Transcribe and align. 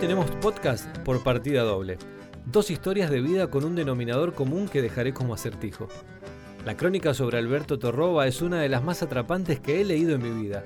Tenemos 0.00 0.30
podcast 0.42 0.94
por 0.98 1.22
partida 1.22 1.62
doble. 1.62 1.96
Dos 2.44 2.70
historias 2.70 3.10
de 3.10 3.22
vida 3.22 3.48
con 3.48 3.64
un 3.64 3.74
denominador 3.74 4.34
común 4.34 4.68
que 4.68 4.82
dejaré 4.82 5.14
como 5.14 5.32
acertijo. 5.32 5.88
La 6.66 6.76
crónica 6.76 7.14
sobre 7.14 7.38
Alberto 7.38 7.78
Torroba 7.78 8.26
es 8.26 8.42
una 8.42 8.60
de 8.60 8.68
las 8.68 8.84
más 8.84 9.02
atrapantes 9.02 9.58
que 9.58 9.80
he 9.80 9.84
leído 9.86 10.14
en 10.14 10.22
mi 10.22 10.42
vida. 10.42 10.64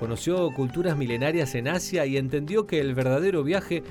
Conoció 0.00 0.50
culturas 0.56 0.96
milenarias 0.96 1.54
en 1.54 1.68
Asia 1.68 2.06
y 2.06 2.16
entendió 2.16 2.66
que 2.66 2.80
el 2.80 2.94
verdadero 2.94 3.44
viaje 3.44 3.82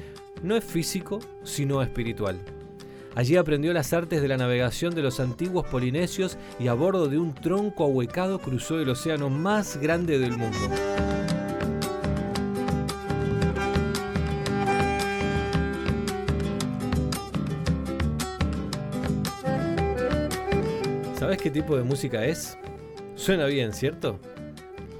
no 0.41 0.55
es 0.55 0.63
físico, 0.63 1.19
sino 1.43 1.83
espiritual. 1.83 2.39
Allí 3.13 3.35
aprendió 3.35 3.73
las 3.73 3.93
artes 3.93 4.19
de 4.19 4.27
la 4.27 4.37
navegación 4.37 4.95
de 4.95 5.03
los 5.03 5.19
antiguos 5.19 5.67
polinesios 5.67 6.39
y 6.59 6.69
a 6.69 6.73
bordo 6.73 7.07
de 7.07 7.19
un 7.19 7.35
tronco 7.35 7.83
ahuecado 7.83 8.39
cruzó 8.39 8.79
el 8.79 8.89
océano 8.89 9.29
más 9.29 9.77
grande 9.77 10.17
del 10.17 10.37
mundo. 10.37 10.57
¿Sabes 21.31 21.43
qué 21.43 21.49
tipo 21.49 21.77
de 21.77 21.83
música 21.83 22.25
es? 22.25 22.57
Suena 23.15 23.45
bien, 23.45 23.71
¿cierto? 23.71 24.19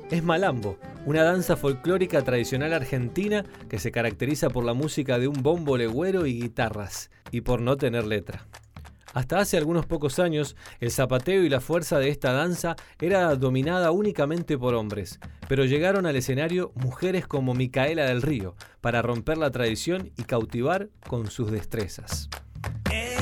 Es 0.10 0.24
malambo, 0.24 0.78
una 1.06 1.24
danza 1.24 1.58
folclórica 1.58 2.22
tradicional 2.22 2.72
argentina 2.72 3.44
que 3.68 3.80
se 3.80 3.92
caracteriza 3.92 4.50
por 4.50 4.64
la 4.64 4.74
música 4.74 5.20
de 5.20 5.28
un 5.28 5.44
bombo 5.44 5.76
legüero 5.76 6.26
y 6.26 6.40
guitarras, 6.40 7.12
y 7.32 7.42
por 7.42 7.60
no 7.60 7.76
tener 7.76 8.06
letra. 8.06 8.48
Hasta 9.14 9.40
hace 9.40 9.58
algunos 9.58 9.86
pocos 9.86 10.20
años, 10.20 10.56
el 10.80 10.92
zapateo 10.92 11.44
y 11.44 11.50
la 11.50 11.60
fuerza 11.60 12.00
de 12.00 12.08
esta 12.08 12.32
danza 12.32 12.78
era 13.02 13.36
dominada 13.36 13.92
únicamente 13.92 14.58
por 14.58 14.74
hombres, 14.74 15.20
pero 15.50 15.66
llegaron 15.66 16.06
al 16.06 16.16
escenario 16.16 16.72
mujeres 16.76 17.28
como 17.28 17.54
Micaela 17.54 18.06
del 18.06 18.22
Río 18.22 18.56
para 18.80 19.02
romper 19.02 19.38
la 19.38 19.52
tradición 19.52 20.14
y 20.18 20.24
cautivar 20.24 20.88
con 21.10 21.30
sus 21.30 21.52
destrezas. 21.52 22.30
¡Eh, 22.90 23.21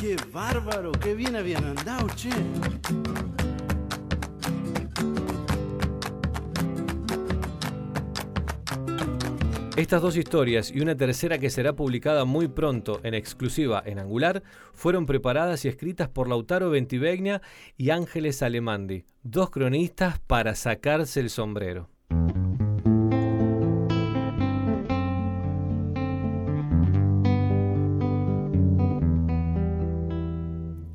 qué 0.00 0.16
bárbaro! 0.32 0.92
¡Qué 0.92 1.14
bien 1.14 1.36
habían 1.36 1.64
andado, 1.64 2.06
che! 2.14 2.30
Estas 9.76 10.02
dos 10.02 10.16
historias 10.16 10.72
y 10.72 10.80
una 10.80 10.96
tercera 10.96 11.38
que 11.38 11.50
será 11.50 11.72
publicada 11.74 12.24
muy 12.24 12.48
pronto 12.48 13.00
en 13.04 13.14
exclusiva 13.14 13.80
en 13.86 14.00
Angular 14.00 14.42
fueron 14.74 15.06
preparadas 15.06 15.64
y 15.64 15.68
escritas 15.68 16.08
por 16.08 16.28
Lautaro 16.28 16.70
Ventivegna 16.70 17.42
y 17.76 17.90
Ángeles 17.90 18.42
Alemandi, 18.42 19.04
dos 19.22 19.50
cronistas 19.50 20.18
para 20.18 20.56
sacarse 20.56 21.20
el 21.20 21.30
sombrero. 21.30 21.90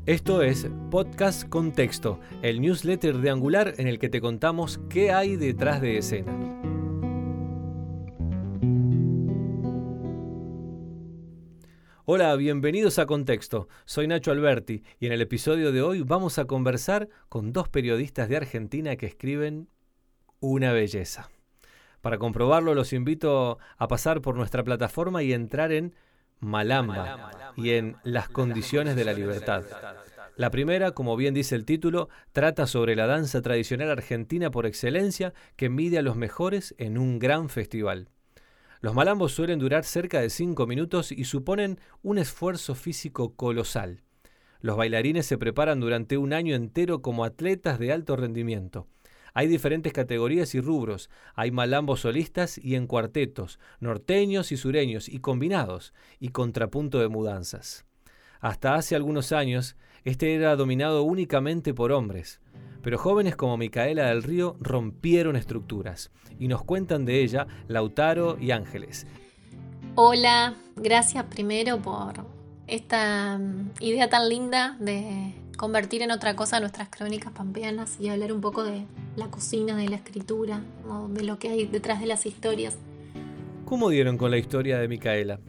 Esto 0.06 0.42
es 0.42 0.68
Podcast 0.92 1.48
Contexto, 1.48 2.20
el 2.42 2.60
newsletter 2.60 3.20
de 3.20 3.30
Angular 3.30 3.76
en 3.78 3.88
el 3.88 4.00
que 4.00 4.10
te 4.10 4.20
contamos 4.20 4.82
qué 4.90 5.14
hay 5.14 5.38
detrás 5.38 5.80
de 5.80 5.98
escena. 5.98 6.34
Hola, 12.04 12.36
bienvenidos 12.36 13.00
a 13.00 13.06
Contexto. 13.06 13.70
Soy 13.86 14.08
Nacho 14.08 14.32
Alberti 14.32 14.84
y 15.00 15.06
en 15.06 15.14
el 15.14 15.22
episodio 15.22 15.72
de 15.72 15.82
hoy 15.82 16.02
vamos 16.02 16.38
a 16.38 16.44
conversar 16.44 17.08
con 17.30 17.54
dos 17.54 17.70
periodistas 17.70 18.28
de 18.28 18.36
Argentina 18.36 18.98
que 18.98 19.06
escriben 19.06 19.70
una 20.42 20.74
belleza. 20.74 21.30
Para 22.02 22.18
comprobarlo 22.18 22.76
los 22.76 22.92
invito 22.92 23.58
a 23.78 23.88
pasar 23.88 24.20
por 24.20 24.36
nuestra 24.36 24.66
plataforma 24.66 25.24
y 25.24 25.32
entrar 25.32 25.72
en 25.72 25.96
Malamba 26.44 27.32
y 27.56 27.72
en 27.72 27.98
Las 28.04 28.30
condiciones 28.30 28.96
de 28.96 29.06
la 29.06 29.14
libertad. 29.14 29.64
La 30.36 30.50
primera, 30.50 30.92
como 30.92 31.16
bien 31.16 31.34
dice 31.34 31.56
el 31.56 31.66
título, 31.66 32.10
trata 32.32 32.66
sobre 32.66 32.96
la 32.96 33.06
danza 33.06 33.42
tradicional 33.42 33.92
argentina 33.92 34.50
por 34.50 34.66
excelencia 34.66 35.34
que 35.56 35.70
mide 35.70 36.00
a 36.00 36.02
los 36.02 36.16
mejores 36.16 36.74
en 36.78 36.98
un 36.98 37.20
gran 37.20 37.50
festival. 37.50 38.10
Los 38.82 38.96
malambos 38.96 39.32
suelen 39.32 39.60
durar 39.60 39.84
cerca 39.84 40.20
de 40.20 40.30
5 40.30 40.68
minutos 40.68 41.12
y 41.12 41.26
suponen 41.26 41.80
un 42.02 42.18
esfuerzo 42.18 42.76
físico 42.76 43.36
colosal. 43.36 44.02
Los 44.60 44.76
bailarines 44.76 45.26
se 45.26 45.38
preparan 45.38 45.80
durante 45.80 46.18
un 46.18 46.34
año 46.34 46.56
entero 46.56 47.02
como 47.02 47.26
atletas 47.26 47.80
de 47.80 47.92
alto 47.92 48.16
rendimiento. 48.16 48.88
Hay 49.34 49.48
diferentes 49.48 49.94
categorías 49.94 50.54
y 50.56 50.62
rubros. 50.62 51.10
Hay 51.36 51.52
malambos 51.52 52.02
solistas 52.02 52.58
y 52.58 52.76
en 52.76 52.88
cuartetos, 52.88 53.60
norteños 53.80 54.52
y 54.52 54.58
sureños 54.58 55.10
y 55.10 55.20
combinados, 55.20 55.94
y 56.20 56.30
contrapunto 56.30 57.00
de 57.00 57.08
mudanzas. 57.08 57.86
Hasta 58.40 58.76
hace 58.76 58.96
algunos 58.96 59.32
años, 59.32 59.76
este 60.04 60.36
era 60.36 60.56
dominado 60.56 61.04
únicamente 61.04 61.74
por 61.74 61.92
hombres 61.92 62.42
pero 62.84 62.98
jóvenes 62.98 63.36
como 63.36 63.58
Micaela 63.58 64.08
del 64.08 64.22
Río 64.22 64.58
rompieron 64.60 65.36
estructuras 65.36 66.12
y 66.38 66.48
nos 66.50 66.64
cuentan 66.64 67.06
de 67.06 67.24
ella 67.24 67.48
Lautaro 67.68 68.38
y 68.40 68.52
Ángeles. 68.52 69.08
Hola, 69.96 70.56
gracias 70.76 71.24
primero 71.26 71.82
por 71.82 72.14
esta 72.68 73.38
mm, 73.38 73.72
idea 73.80 74.10
tan 74.10 74.28
linda 74.28 74.76
de 74.80 75.34
convertir 75.58 76.02
en 76.02 76.12
otra 76.12 76.36
cosa 76.36 76.60
nuestras 76.60 76.90
crónicas 76.90 77.32
pampeanas 77.32 77.98
y 78.00 78.10
hablar 78.10 78.34
un 78.34 78.42
poco 78.42 78.64
de 78.64 78.86
la 79.16 79.28
cocina, 79.30 79.76
de 79.76 79.90
la 79.90 79.96
escritura, 79.98 80.62
o 80.90 81.08
de 81.08 81.24
lo 81.24 81.40
que 81.40 81.50
hay 81.50 81.66
detrás 81.66 82.00
de 82.00 82.08
las 82.08 82.26
historias. 82.26 82.78
¿Cómo 83.66 83.90
dieron 83.90 84.18
con 84.18 84.32
la 84.32 84.38
historia 84.38 84.80
de 84.80 84.88
Micaela? 84.88 85.40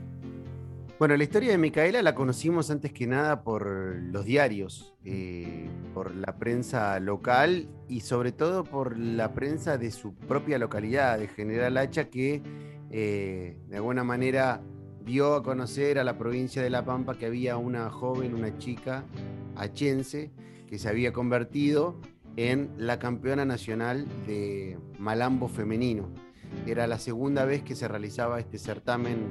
Bueno, 0.99 1.17
la 1.17 1.25
historia 1.25 1.51
de 1.51 1.59
Micaela 1.59 2.03
la 2.03 2.15
conocimos 2.15 2.71
antes 2.71 2.93
que 2.93 3.07
nada 3.07 3.43
por 3.43 3.67
los 3.67 4.25
diarios, 4.25 4.95
eh, 5.05 5.69
por 5.93 6.15
la 6.15 6.39
prensa 6.39 7.01
local 7.01 7.69
y 7.89 8.01
sobre 8.01 8.31
todo 8.31 8.63
por 8.65 8.97
la 8.97 9.35
prensa 9.35 9.77
de 9.77 9.91
su 9.91 10.15
propia 10.15 10.57
localidad, 10.59 11.19
de 11.19 11.27
General 11.27 11.77
Hacha, 11.77 12.09
que 12.09 12.43
eh, 12.91 13.59
de 13.69 13.77
alguna 13.77 14.05
manera 14.05 14.63
dio 15.05 15.35
a 15.35 15.43
conocer 15.43 15.99
a 15.99 16.05
la 16.05 16.17
provincia 16.17 16.63
de 16.63 16.71
La 16.71 16.85
Pampa 16.85 17.15
que 17.15 17.27
había 17.27 17.57
una 17.57 17.91
joven, 17.91 18.35
una 18.35 18.57
chica 18.59 19.05
achense, 19.57 20.31
que 20.67 20.79
se 20.79 20.89
había 20.89 21.13
convertido 21.13 21.97
en 22.37 22.71
la 22.79 22.99
campeona 22.99 23.45
nacional 23.45 24.07
de 24.27 24.79
Malambo 24.99 25.49
femenino. 25.49 26.09
Era 26.67 26.87
la 26.87 26.99
segunda 26.99 27.45
vez 27.45 27.63
que 27.63 27.75
se 27.75 27.87
realizaba 27.87 28.41
este 28.41 28.59
certamen 28.59 29.29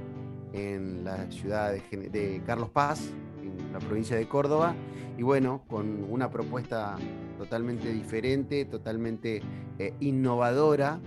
en 0.54 1.04
la 1.04 1.30
ciudad 1.32 1.74
de, 1.74 2.42
Carlos 2.46 2.70
Paz, 2.70 3.10
en 3.42 3.74
la 3.74 3.80
provincia 3.80 4.16
de 4.16 4.28
Córdoba, 4.28 4.76
y 5.18 5.24
bueno, 5.24 5.64
con 5.68 6.06
una 6.10 6.30
propuesta 6.30 6.96
totalmente 7.38 7.92
diferente, 7.92 8.66
totalmente 8.66 9.42
eh, 9.80 9.94
innovadora, 10.00 11.00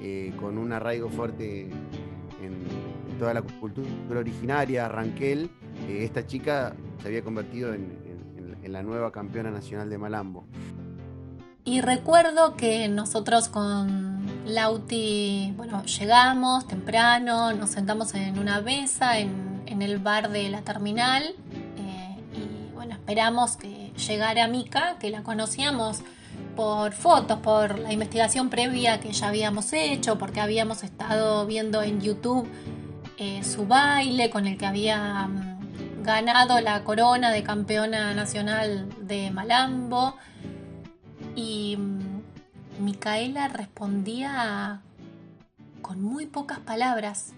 eh, 0.00 0.32
con 0.38 0.58
un 0.58 0.72
arraigo 0.72 1.08
fuerte 1.10 1.68
toda 3.22 3.34
la 3.34 3.42
cultura 3.42 4.18
originaria, 4.18 4.88
Ranquel, 4.88 5.48
eh, 5.86 5.98
esta 6.02 6.26
chica 6.26 6.74
se 7.00 7.06
había 7.06 7.22
convertido 7.22 7.72
en, 7.72 8.02
la 8.64 8.82
nueva 8.82 9.12
campeona 9.12 9.50
nacional 9.50 9.90
de 9.90 9.98
Malambo. 9.98 10.44
Y 11.64 11.82
recuerdo 11.82 12.56
que 12.56 12.88
nosotros 12.88 13.48
con 13.48 14.26
Lauti, 14.46 15.52
bueno, 15.56 15.84
llegamos 15.84 16.66
temprano, 16.66 17.52
nos 17.52 17.70
sentamos 17.70 18.14
en 18.14 18.38
una 18.38 18.60
mesa 18.60 19.18
en, 19.18 19.82
el 19.82 19.98
bar 19.98 20.30
de 20.30 20.48
la 20.48 20.62
terminal 20.62 21.22
eh, 21.76 22.16
y 22.32 22.74
bueno, 22.74 22.94
esperamos 22.94 23.56
que 23.56 23.92
llegara 24.08 24.48
Mika, 24.48 24.96
que 24.98 25.10
la 25.10 25.22
conocíamos 25.22 26.02
por 26.56 26.92
fotos, 26.92 27.38
por 27.38 27.78
la 27.78 27.92
investigación 27.92 28.48
previa 28.48 29.00
que 29.00 29.12
ya 29.12 29.28
habíamos 29.28 29.72
hecho, 29.72 30.18
porque 30.18 30.40
habíamos 30.40 30.82
estado 30.82 31.46
viendo 31.46 31.82
en 31.82 32.00
YouTube 32.00 32.48
eh, 33.24 33.44
su 33.44 33.68
baile 33.68 34.30
con 34.30 34.48
el 34.48 34.58
que 34.58 34.66
había 34.66 35.28
mm, 35.28 36.02
ganado 36.02 36.60
la 36.60 36.82
corona 36.82 37.30
de 37.30 37.44
campeona 37.44 38.14
nacional 38.14 38.88
de 39.06 39.30
Malambo. 39.30 40.16
Y 41.36 41.76
mm, 41.76 42.84
Micaela 42.84 43.46
respondía 43.46 44.82
con 45.82 46.02
muy 46.02 46.26
pocas 46.26 46.58
palabras. 46.58 47.32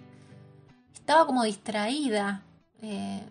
Estaba 0.95 1.27
como 1.27 1.45
distraída. 1.45 2.41
Eh, 2.81 3.23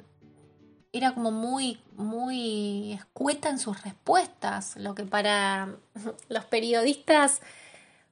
era 0.91 1.15
como 1.15 1.31
muy, 1.31 1.79
muy 1.95 2.93
escueta 2.93 3.49
en 3.49 3.57
sus 3.57 3.81
respuestas, 3.81 4.75
lo 4.77 4.93
que 4.93 5.05
para 5.05 5.69
los 6.29 6.45
periodistas 6.45 7.41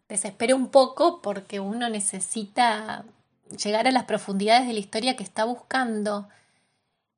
desespera 0.10 0.56
un 0.56 0.70
poco 0.70 1.22
porque 1.22 1.60
uno 1.60 1.90
necesita 1.90 3.06
llegar 3.58 3.88
a 3.88 3.92
las 3.92 4.06
profundidades 4.06 4.68
de 4.68 4.74
la 4.74 4.80
historia 4.80 5.16
que 5.16 5.24
está 5.24 5.46
buscando. 5.46 6.28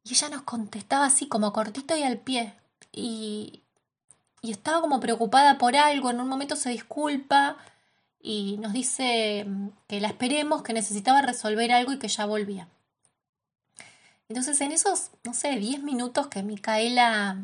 Y 0.04 0.14
ella 0.14 0.30
nos 0.30 0.42
contestaba 0.44 1.06
así, 1.06 1.28
como 1.28 1.54
cortito 1.54 1.96
y 1.96 2.04
al 2.04 2.18
pie. 2.18 2.54
Y, 2.92 3.64
y 4.42 4.52
estaba 4.52 4.82
como 4.82 5.00
preocupada 5.00 5.58
por 5.58 5.76
algo, 5.76 6.12
en 6.12 6.20
un 6.20 6.28
momento 6.28 6.56
se 6.56 6.70
disculpa 6.70 7.58
y 8.22 8.58
nos 8.58 8.74
dice 8.74 9.46
mm, 9.48 9.70
que 9.88 10.02
la 10.02 10.08
esperemos, 10.08 10.64
que 10.64 10.74
necesitaba 10.74 11.22
resolver 11.22 11.72
algo 11.72 11.94
y 11.94 12.00
que 12.00 12.08
ya 12.08 12.26
volvía. 12.26 12.68
Entonces 14.30 14.60
en 14.62 14.72
esos, 14.72 15.12
no 15.24 15.34
sé, 15.34 15.56
10 15.58 15.84
minutos 15.84 16.28
que 16.28 16.44
Micaela 16.44 17.38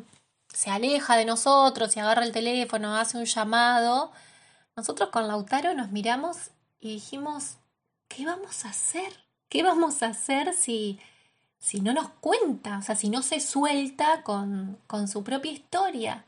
se 0.53 0.71
aleja 0.71 1.15
de 1.15 1.25
nosotros 1.25 1.95
y 1.95 1.99
agarra 1.99 2.23
el 2.23 2.31
teléfono, 2.31 2.95
hace 2.95 3.17
un 3.17 3.25
llamado, 3.25 4.11
nosotros 4.75 5.09
con 5.09 5.27
Lautaro 5.27 5.73
nos 5.75 5.91
miramos 5.91 6.51
y 6.79 6.93
dijimos, 6.93 7.57
¿qué 8.09 8.25
vamos 8.25 8.65
a 8.65 8.69
hacer? 8.69 9.13
¿Qué 9.47 9.63
vamos 9.63 10.03
a 10.03 10.07
hacer 10.07 10.53
si, 10.53 10.99
si 11.57 11.79
no 11.79 11.93
nos 11.93 12.09
cuenta? 12.09 12.79
O 12.79 12.81
sea, 12.81 12.95
si 12.95 13.09
no 13.09 13.21
se 13.21 13.39
suelta 13.39 14.23
con, 14.23 14.77
con 14.87 15.07
su 15.07 15.23
propia 15.23 15.53
historia. 15.53 16.25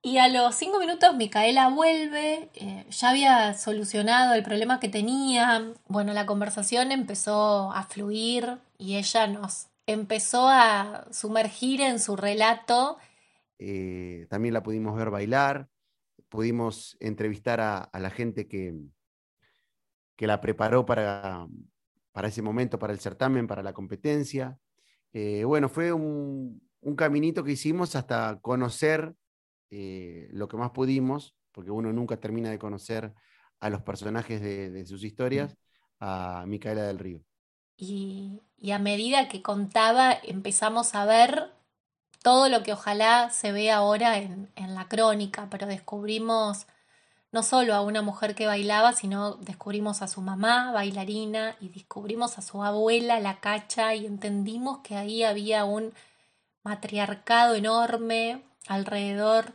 Y 0.00 0.18
a 0.18 0.28
los 0.28 0.54
cinco 0.54 0.78
minutos 0.78 1.16
Micaela 1.16 1.68
vuelve, 1.70 2.50
eh, 2.54 2.86
ya 2.88 3.10
había 3.10 3.54
solucionado 3.54 4.34
el 4.34 4.44
problema 4.44 4.78
que 4.78 4.88
tenía, 4.88 5.72
bueno, 5.88 6.12
la 6.12 6.24
conversación 6.24 6.92
empezó 6.92 7.72
a 7.72 7.82
fluir 7.82 8.58
y 8.78 8.96
ella 8.96 9.26
nos 9.26 9.66
empezó 9.86 10.48
a 10.48 11.06
sumergir 11.10 11.80
en 11.80 11.98
su 11.98 12.14
relato. 12.14 12.98
Eh, 13.58 14.26
también 14.30 14.54
la 14.54 14.62
pudimos 14.62 14.96
ver 14.96 15.10
bailar, 15.10 15.68
pudimos 16.28 16.96
entrevistar 17.00 17.60
a, 17.60 17.90
la 17.92 18.10
gente 18.10 18.46
que, 18.46 18.74
que 20.18 20.26
la 20.26 20.40
preparó 20.40 20.84
para, 20.84 21.46
para, 22.10 22.26
ese 22.26 22.42
momento, 22.42 22.76
para 22.76 22.92
el 22.92 22.98
certamen, 22.98 23.46
para 23.46 23.62
la 23.62 23.72
competencia. 23.72 24.58
Eh, 25.12 25.44
bueno, 25.44 25.68
fue 25.68 25.92
un, 25.92 26.60
un 26.80 26.96
caminito 26.96 27.44
que 27.44 27.52
hicimos 27.52 27.94
hasta 27.94 28.40
conocer 28.40 29.14
eh, 29.70 30.28
lo 30.32 30.48
que 30.48 30.56
más 30.56 30.72
pudimos, 30.72 31.36
porque 31.52 31.70
uno 31.70 31.92
nunca 31.92 32.18
termina 32.18 32.50
de 32.50 32.58
conocer 32.58 33.14
a 33.60 33.70
los 33.70 33.82
personajes 33.82 34.40
de, 34.42 34.84
sus 34.86 35.04
historias, 35.04 35.56
a 36.00 36.44
Micaela 36.48 36.82
del 36.82 36.98
Río. 36.98 37.22
Y, 37.76 38.42
a 38.72 38.80
medida 38.80 39.28
que 39.28 39.40
contaba, 39.40 40.18
empezamos 40.24 40.96
a 40.96 41.04
ver 41.04 41.52
todo 42.24 42.48
lo 42.48 42.64
que 42.64 42.72
ojalá 42.72 43.30
se 43.30 43.52
vea 43.52 43.76
ahora 43.76 44.18
en, 44.18 44.50
en 44.56 44.74
la 44.74 44.88
crónica, 44.88 45.46
pero 45.48 45.68
descubrimos 45.68 46.66
no 47.30 47.42
solo 47.42 47.74
a 47.74 47.82
una 47.82 48.02
mujer 48.02 48.34
que 48.34 48.46
bailaba, 48.46 48.92
sino 48.92 49.34
descubrimos 49.34 50.00
a 50.02 50.08
su 50.08 50.22
mamá, 50.22 50.72
bailarina, 50.72 51.56
y 51.60 51.68
descubrimos 51.68 52.38
a 52.38 52.42
su 52.42 52.62
abuela, 52.62 53.20
la 53.20 53.40
cacha, 53.40 53.94
y 53.94 54.06
entendimos 54.06 54.78
que 54.78 54.96
ahí 54.96 55.22
había 55.22 55.64
un 55.64 55.92
matriarcado 56.62 57.54
enorme, 57.54 58.42
alrededor 58.66 59.54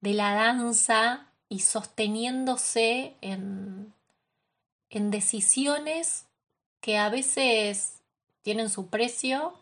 de 0.00 0.14
la 0.14 0.34
danza 0.34 1.26
y 1.48 1.60
sosteniéndose 1.60 3.16
en, 3.20 3.92
en 4.88 5.10
decisiones 5.10 6.26
que 6.80 6.96
a 6.96 7.08
veces 7.08 8.00
tienen 8.42 8.70
su 8.70 8.86
precio, 8.86 9.54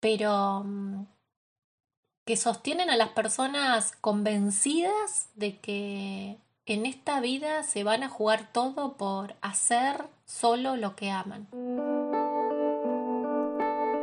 pero 0.00 0.62
mm, 0.64 1.06
que 2.30 2.36
sostienen 2.36 2.90
a 2.90 2.96
las 2.96 3.08
personas 3.08 3.96
convencidas 4.00 5.30
de 5.34 5.58
que 5.58 6.36
en 6.64 6.86
esta 6.86 7.18
vida 7.18 7.64
se 7.64 7.82
van 7.82 8.04
a 8.04 8.08
jugar 8.08 8.52
todo 8.52 8.92
por 8.92 9.34
hacer 9.40 10.04
solo 10.26 10.76
lo 10.76 10.94
que 10.94 11.10
aman. 11.10 11.48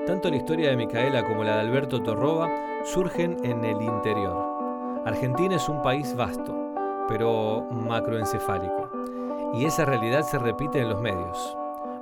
Tanto 0.05 0.29
la 0.29 0.35
historia 0.35 0.69
de 0.69 0.75
Micaela 0.75 1.25
como 1.25 1.45
la 1.45 1.55
de 1.55 1.61
Alberto 1.61 2.03
Torroba 2.03 2.49
surgen 2.83 3.37
en 3.45 3.63
el 3.63 3.81
interior. 3.81 5.03
Argentina 5.05 5.55
es 5.55 5.69
un 5.69 5.81
país 5.81 6.13
vasto, 6.13 6.53
pero 7.07 7.65
macroencefálico, 7.71 8.91
y 9.53 9.63
esa 9.63 9.85
realidad 9.85 10.23
se 10.23 10.37
repite 10.37 10.81
en 10.81 10.89
los 10.89 10.99
medios. 10.99 11.56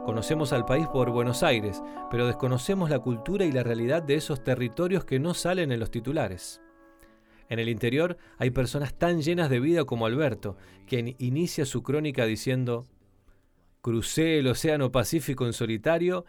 Conocemos 0.06 0.54
al 0.54 0.66
país 0.66 0.88
por 0.88 1.10
Buenos 1.10 1.42
Aires, 1.42 1.82
pero 2.12 2.28
desconocemos 2.28 2.92
la 2.92 3.00
cultura 3.00 3.44
y 3.44 3.52
la 3.52 3.64
realidad 3.64 4.04
de 4.04 4.14
esos 4.14 4.44
territorios 4.44 5.04
que 5.04 5.20
no 5.20 5.34
salen 5.34 5.72
en 5.72 5.80
los 5.80 5.90
titulares. 5.90 6.62
En 7.50 7.58
el 7.58 7.70
interior 7.70 8.16
hay 8.38 8.52
personas 8.52 8.94
tan 8.94 9.24
llenas 9.24 9.50
de 9.50 9.60
vida 9.60 9.84
como 9.86 10.06
Alberto, 10.06 10.58
quien 10.86 11.16
inicia 11.18 11.66
su 11.66 11.82
crónica 11.82 12.26
diciendo, 12.26 12.86
Crucé 13.82 14.38
el 14.38 14.48
Océano 14.48 14.92
Pacífico 14.92 15.48
en 15.48 15.54
solitario 15.54 16.26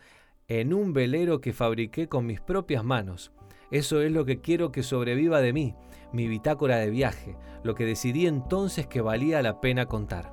en 0.49 0.73
un 0.73 0.95
velero 0.95 1.43
que 1.43 1.53
fabriqué 1.53 2.09
con 2.09 2.25
mis 2.25 2.41
propias 2.41 2.83
manos. 2.83 3.31
Eso 3.71 4.01
es 4.01 4.11
lo 4.11 4.25
que 4.25 4.41
quiero 4.41 4.73
que 4.73 4.83
sobreviva 4.83 5.43
de 5.43 5.53
mí, 5.53 5.75
mi 6.13 6.29
bitácora 6.29 6.79
de 6.79 6.89
viaje, 6.89 7.37
lo 7.63 7.75
que 7.75 7.85
decidí 7.85 8.27
entonces 8.27 8.87
que 8.87 9.03
valía 9.03 9.43
la 9.43 9.61
pena 9.61 9.85
contar. 9.85 10.33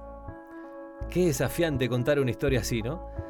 Qué 1.10 1.26
desafiante 1.26 1.90
contar 1.90 2.20
una 2.20 2.32
historia 2.32 2.62
así, 2.62 2.82
¿no? 2.82 3.23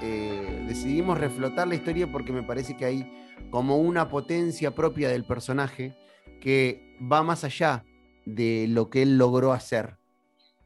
Eh, 0.00 0.64
decidimos 0.66 1.18
reflotar 1.18 1.66
la 1.66 1.74
historia 1.74 2.10
porque 2.10 2.32
me 2.32 2.42
parece 2.42 2.76
que 2.76 2.84
hay 2.84 3.12
como 3.50 3.78
una 3.78 4.08
potencia 4.08 4.74
propia 4.74 5.08
del 5.08 5.24
personaje 5.24 5.96
que 6.40 6.96
va 7.00 7.22
más 7.22 7.44
allá 7.44 7.84
de 8.24 8.66
lo 8.68 8.90
que 8.90 9.02
él 9.02 9.18
logró 9.18 9.52
hacer, 9.52 9.96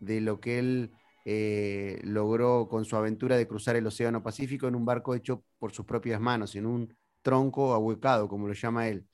de 0.00 0.20
lo 0.20 0.40
que 0.40 0.58
él 0.58 0.90
eh, 1.24 2.00
logró 2.02 2.68
con 2.68 2.84
su 2.84 2.96
aventura 2.96 3.36
de 3.36 3.46
cruzar 3.46 3.76
el 3.76 3.86
Océano 3.86 4.22
Pacífico 4.22 4.66
en 4.66 4.74
un 4.74 4.84
barco 4.84 5.14
hecho 5.14 5.44
por 5.58 5.72
sus 5.72 5.86
propias 5.86 6.20
manos, 6.20 6.56
en 6.56 6.66
un 6.66 6.94
tronco 7.22 7.72
ahuecado, 7.72 8.28
como 8.28 8.48
lo 8.48 8.54
llama 8.54 8.88
él. 8.88 9.06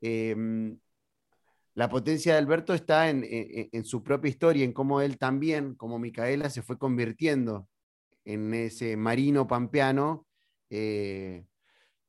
Em, 0.00 0.78
la 1.74 1.88
potencia 1.88 2.32
de 2.32 2.38
Alberto 2.38 2.74
está 2.74 3.08
en, 3.08 3.84
su 3.84 4.02
propia 4.02 4.28
historia, 4.28 4.64
en 4.64 4.72
cómo 4.72 5.00
él 5.00 5.18
también, 5.18 5.74
como 5.74 5.98
Micaela, 5.98 6.50
se 6.50 6.62
fue 6.62 6.78
convirtiendo 6.78 7.68
en 8.24 8.52
ese 8.54 8.96
marino 8.96 9.46
pampeano 9.46 10.26
eh, 10.70 11.46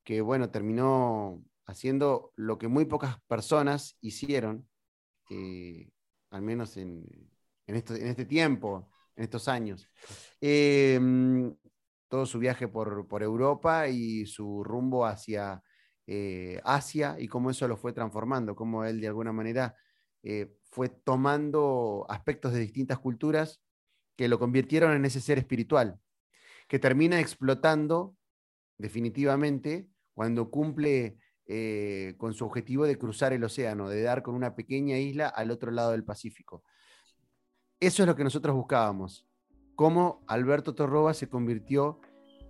que, 0.03 0.21
bueno, 0.21 0.49
terminó 0.49 1.43
haciendo 1.65 2.33
lo 2.35 2.57
que 2.57 2.67
muy 2.67 2.85
pocas 2.85 3.17
personas 3.27 3.97
hicieron, 4.01 4.67
eh, 5.29 5.89
al 6.29 6.41
menos 6.41 6.75
en, 6.77 7.05
este 7.67 8.25
tiempo, 8.25 8.89
en 9.15 9.23
estos 9.23 9.47
años. 9.47 9.89
Em, 10.41 11.55
todo 12.09 12.25
su 12.25 12.37
viaje 12.37 12.67
por, 12.67 13.07
Europa 13.23 13.87
y 13.87 14.25
su 14.25 14.63
rumbo 14.63 15.05
hacia 15.05 15.63
eh, 16.07 16.59
Asia 16.63 17.15
y 17.19 17.27
cómo 17.27 17.49
eso 17.49 17.67
lo 17.67 17.77
fue 17.77 17.93
transformando, 17.93 18.55
cómo 18.55 18.83
él 18.83 18.99
de 18.99 19.07
alguna 19.07 19.31
manera 19.31 19.75
eh, 20.21 20.55
fue 20.69 20.89
tomando 20.89 22.05
aspectos 22.09 22.53
de 22.53 22.59
distintas 22.59 22.99
culturas 22.99 23.61
que 24.15 24.27
lo 24.27 24.39
convirtieron 24.39 24.93
en 24.93 25.05
ese 25.05 25.21
ser 25.21 25.37
espiritual, 25.37 25.99
que 26.67 26.79
termina 26.79 27.19
explotando 27.19 28.15
definitivamente 28.77 29.87
cuando 30.13 30.49
cumple 30.49 31.17
eh, 31.45 32.15
con 32.17 32.33
su 32.33 32.45
objetivo 32.45 32.85
de 32.85 32.97
cruzar 32.97 33.33
el 33.33 33.43
océano, 33.43 33.89
de 33.89 34.01
dar 34.01 34.23
con 34.23 34.35
una 34.35 34.55
pequeña 34.55 34.97
isla 34.97 35.27
al 35.27 35.51
otro 35.51 35.71
lado 35.71 35.91
del 35.91 36.03
Pacífico. 36.03 36.63
Eso 37.79 38.03
es 38.03 38.07
lo 38.07 38.15
que 38.15 38.23
nosotros 38.23 38.55
buscábamos, 38.55 39.27
cómo 39.75 40.23
Alberto 40.27 40.75
Torroba 40.75 41.13
se 41.13 41.27
convirtió 41.27 41.99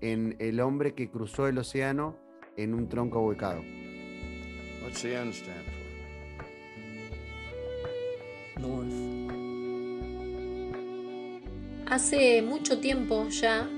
en 0.01 0.36
el 0.39 0.60
hombre 0.60 0.93
que 0.93 1.10
cruzó 1.10 1.48
el 1.48 1.57
océano 1.57 2.22
en 2.57 2.74
un 2.74 2.89
tronco 2.89 3.19
ahuecado. 3.19 3.63
Hace 11.86 12.41
mucho 12.41 12.79
tiempo 12.79 13.27
ya, 13.29 13.69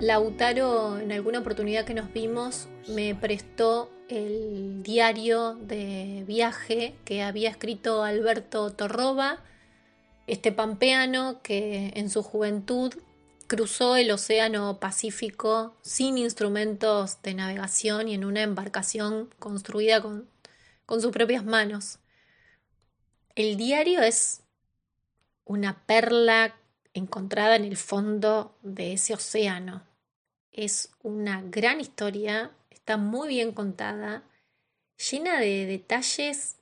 Lautaro, 0.00 0.98
en 0.98 1.12
alguna 1.12 1.40
oportunidad 1.40 1.84
que 1.84 1.94
nos 1.94 2.12
vimos, 2.12 2.68
me 2.88 3.14
prestó 3.14 3.90
el 4.08 4.82
diario 4.82 5.54
de 5.54 6.24
viaje 6.26 6.94
que 7.04 7.22
había 7.22 7.50
escrito 7.50 8.04
Alberto 8.04 8.70
Torroba, 8.70 9.42
este 10.26 10.52
pampeano 10.52 11.40
que 11.42 11.92
en 11.94 12.10
su 12.10 12.22
juventud 12.22 12.94
cruzó 13.48 13.96
el 13.96 14.12
Océano 14.12 14.78
Pacífico 14.78 15.74
sin 15.82 16.16
instrumentos 16.16 17.20
de 17.22 17.34
navegación 17.34 18.06
y 18.06 18.14
en 18.14 18.24
una 18.24 18.42
embarcación 18.42 19.28
construida 19.40 20.00
con, 20.00 20.30
con 20.86 21.02
sus 21.02 21.10
propias 21.10 21.44
manos. 21.44 21.98
El 23.34 23.56
diario 23.56 24.02
es 24.02 24.44
una 25.44 25.84
perla 25.86 26.54
encontrada 26.94 27.56
en 27.56 27.64
el 27.64 27.76
fondo 27.76 28.56
de 28.62 28.92
ese 28.92 29.14
océano. 29.14 29.82
Es 30.52 30.92
una 31.02 31.42
gran 31.42 31.80
historia 31.80 32.52
está 32.88 32.96
muy 32.96 33.28
bien 33.28 33.52
contada, 33.52 34.22
llena 35.10 35.38
de 35.40 35.66
detalles 35.66 36.56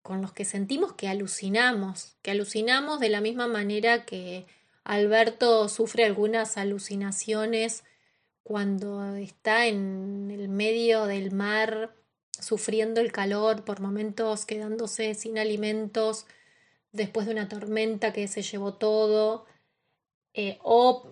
con 0.00 0.22
los 0.22 0.32
que 0.32 0.44
sentimos 0.44 0.92
que 0.92 1.08
alucinamos, 1.08 2.14
que 2.22 2.30
alucinamos 2.30 3.00
de 3.00 3.08
la 3.08 3.20
misma 3.20 3.48
manera 3.48 4.04
que 4.04 4.46
Alberto 4.84 5.68
sufre 5.68 6.04
algunas 6.04 6.56
alucinaciones 6.56 7.84
cuando 8.42 9.14
está 9.14 9.66
en 9.66 10.30
el 10.30 10.48
medio 10.48 11.06
del 11.06 11.30
mar 11.32 11.94
sufriendo 12.38 13.00
el 13.00 13.12
calor, 13.12 13.64
por 13.64 13.80
momentos 13.80 14.46
quedándose 14.46 15.14
sin 15.14 15.38
alimentos, 15.38 16.26
después 16.90 17.26
de 17.26 17.32
una 17.32 17.48
tormenta 17.48 18.12
que 18.12 18.26
se 18.28 18.42
llevó 18.42 18.74
todo, 18.74 19.46
eh, 20.34 20.58
o 20.62 21.06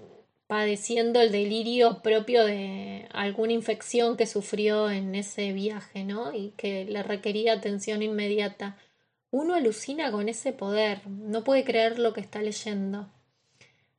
padeciendo 0.47 1.21
el 1.21 1.31
delirio 1.31 2.03
propio 2.03 2.45
de 2.45 3.07
alguna 3.12 3.53
infección 3.53 4.17
que 4.17 4.27
sufrió 4.27 4.91
en 4.91 5.15
ese 5.15 5.53
viaje, 5.53 6.05
¿no? 6.05 6.33
Y 6.35 6.50
que 6.57 6.85
le 6.85 7.05
requería 7.05 7.53
atención 7.53 8.03
inmediata. 8.03 8.77
Uno 9.31 9.55
alucina 9.55 10.11
con 10.11 10.29
ese 10.29 10.53
poder, 10.53 11.07
no 11.07 11.45
puede 11.45 11.65
creer 11.65 12.00
lo 12.00 12.12
que 12.12 12.21
está 12.21 12.43
leyendo. 12.43 13.09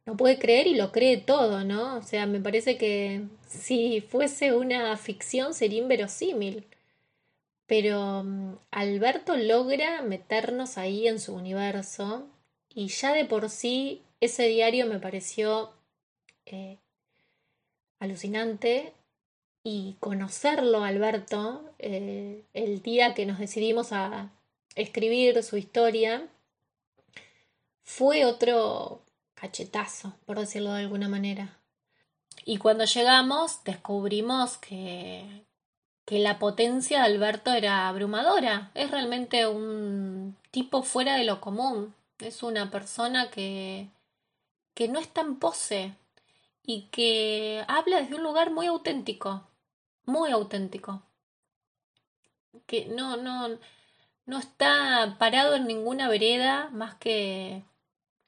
No 0.06 0.18
puede 0.18 0.40
creer 0.40 0.68
y 0.68 0.76
lo 0.76 0.92
cree 0.92 1.18
todo, 1.18 1.64
¿no? 1.64 1.98
O 1.98 2.02
sea, 2.02 2.26
me 2.26 2.40
parece 2.40 2.78
que 2.78 3.24
si 3.48 4.02
fuese 4.02 4.54
una 4.54 4.98
ficción 4.98 5.54
sería 5.54 5.80
inverosímil. 5.82 6.66
Pero 7.68 8.24
mm, 8.24 8.58
Alberto 8.72 9.38
logra 9.38 10.02
meternos 10.02 10.78
ahí 10.78 11.08
en 11.08 11.20
su 11.20 11.34
universo 11.34 12.28
y 12.74 12.88
ya 12.88 13.14
de 13.14 13.26
por 13.26 13.50
sí 13.50 14.02
ese 14.20 14.48
diario 14.48 14.86
me 14.88 15.00
pareció 15.00 15.72
eh, 16.46 16.78
alucinante 18.00 18.94
y 19.64 19.96
conocerlo, 20.00 20.84
Alberto, 20.84 21.74
eh, 21.80 22.44
el 22.54 22.82
día 22.82 23.14
que 23.14 23.26
nos 23.26 23.40
decidimos 23.40 23.92
a 23.92 24.32
escribir 24.76 25.44
su 25.44 25.58
historia, 25.58 26.28
fue 27.84 28.26
otro 28.26 29.02
cachetazo, 29.42 30.14
por 30.26 30.40
decirlo 30.40 30.72
de 30.74 30.82
alguna 30.82 31.10
manera. 31.10 31.58
Y 32.46 32.58
cuando 32.58 32.86
llegamos 32.86 33.64
descubrimos 33.66 34.58
que, 34.58 35.46
que 36.06 36.20
la 36.20 36.40
potencia 36.40 37.00
de 37.00 37.06
Alberto 37.06 37.52
era 37.52 37.90
abrumadora. 37.90 38.72
Es 38.76 38.92
realmente 38.92 39.48
un 39.48 40.38
tipo 40.52 40.84
fuera 40.84 41.16
de 41.16 41.26
lo 41.26 41.42
común. 41.42 41.94
Es 42.20 42.44
una 42.44 42.72
persona 42.72 43.30
que, 43.30 43.90
que 44.74 44.88
no 44.88 45.00
está 45.00 45.22
en 45.22 45.36
pose, 45.38 45.96
y 46.64 46.84
que 46.92 47.64
habla 47.68 48.02
desde 48.02 48.16
un 48.16 48.24
lugar 48.24 48.52
muy 48.52 48.68
auténtico, 48.68 49.48
muy 50.06 50.32
auténtico. 50.32 51.02
Que 52.66 52.86
no, 52.86 53.18
no, 53.18 53.58
no 54.26 54.40
está 54.40 55.16
parado 55.20 55.56
en 55.56 55.68
ninguna 55.68 56.08
vereda 56.10 56.70
más 56.72 56.96
que 56.96 57.64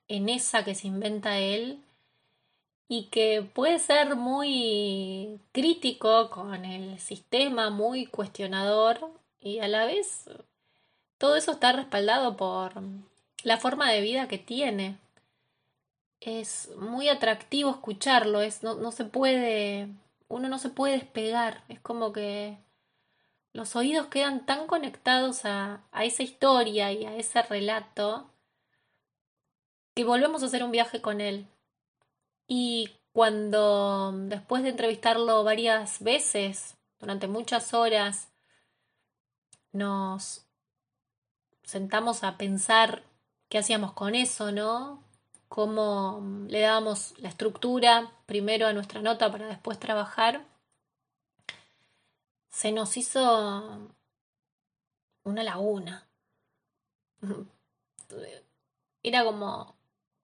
en 0.07 0.29
esa 0.29 0.63
que 0.63 0.75
se 0.75 0.87
inventa 0.87 1.39
él 1.39 1.83
y 2.87 3.05
que 3.05 3.41
puede 3.41 3.79
ser 3.79 4.15
muy 4.15 5.39
crítico 5.51 6.29
con 6.29 6.65
el 6.65 6.99
sistema, 6.99 7.69
muy 7.69 8.05
cuestionador 8.05 9.11
y 9.39 9.59
a 9.59 9.67
la 9.67 9.85
vez 9.85 10.29
todo 11.17 11.35
eso 11.35 11.51
está 11.51 11.71
respaldado 11.71 12.35
por 12.35 12.73
la 13.43 13.57
forma 13.57 13.89
de 13.91 14.01
vida 14.01 14.27
que 14.27 14.37
tiene. 14.37 14.97
Es 16.19 16.69
muy 16.77 17.09
atractivo 17.09 17.71
escucharlo, 17.71 18.41
es, 18.41 18.63
no, 18.63 18.75
no 18.75 18.91
se 18.91 19.05
puede, 19.05 19.87
uno 20.27 20.49
no 20.49 20.59
se 20.59 20.69
puede 20.69 20.93
despegar, 20.93 21.63
es 21.67 21.79
como 21.79 22.13
que 22.13 22.57
los 23.53 23.75
oídos 23.75 24.07
quedan 24.07 24.45
tan 24.45 24.67
conectados 24.67 25.45
a, 25.45 25.81
a 25.91 26.05
esa 26.05 26.23
historia 26.23 26.91
y 26.91 27.05
a 27.05 27.15
ese 27.15 27.41
relato 27.41 28.29
que 29.93 30.03
volvemos 30.03 30.43
a 30.43 30.47
hacer 30.47 30.63
un 30.63 30.71
viaje 30.71 31.01
con 31.01 31.21
él. 31.21 31.47
Y 32.47 32.89
cuando 33.13 34.11
después 34.13 34.63
de 34.63 34.69
entrevistarlo 34.69 35.43
varias 35.43 36.01
veces, 36.01 36.75
durante 36.99 37.27
muchas 37.27 37.73
horas, 37.73 38.29
nos 39.71 40.45
sentamos 41.63 42.23
a 42.23 42.37
pensar 42.37 43.03
qué 43.49 43.59
hacíamos 43.59 43.93
con 43.93 44.15
eso, 44.15 44.51
¿no? 44.51 45.03
cómo 45.53 46.19
mm, 46.19 46.47
le 46.47 46.61
dábamos 46.61 47.13
la 47.19 47.29
estructura 47.29 48.11
primero 48.25 48.65
a 48.65 48.73
nuestra 48.73 49.03
nota 49.03 49.31
para 49.31 49.45
después 49.45 49.79
trabajar, 49.79 50.47
se 52.49 52.71
nos 52.71 52.97
hizo 52.97 53.91
una 55.23 55.43
laguna. 55.43 56.07
Era 59.03 59.23
como 59.23 59.75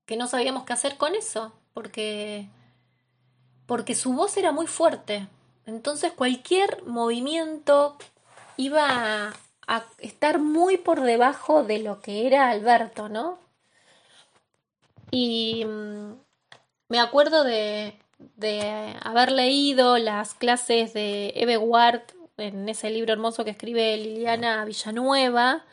que 0.09 0.17
no 0.17 0.25
sabíamos 0.25 0.63
qué 0.63 0.73
hacer 0.73 0.97
con 0.97 1.13
eso, 1.13 1.53
porque 1.71 2.47
porque 3.67 3.93
su 3.93 4.11
voz 4.13 4.35
era 4.37 4.51
muy 4.51 4.65
fuerte. 4.65 5.27
Entonces 5.67 6.13
cualquier 6.13 6.83
movimiento 6.87 7.95
iba 8.57 9.35
a 9.67 9.83
estar 9.99 10.39
muy 10.39 10.77
por 10.77 11.01
debajo 11.01 11.63
de 11.63 11.77
lo 11.77 12.01
que 12.01 12.25
era 12.25 12.49
Alberto, 12.49 13.07
¿no? 13.07 13.37
Y 15.11 15.63
mm, 15.65 16.13
me 16.87 16.99
acuerdo 16.99 17.43
de, 17.43 17.93
de 18.17 18.95
haber 19.03 19.31
leído 19.31 19.99
las 19.99 20.33
clases 20.33 20.91
de 20.93 21.33
Eve 21.35 21.59
Ward 21.59 22.01
en 22.37 22.67
ese 22.67 22.89
libro 22.89 23.13
hermoso 23.13 23.43
que 23.45 23.51
escribe 23.51 23.95
Liliana 23.97 24.65
Villanueva, 24.65 25.63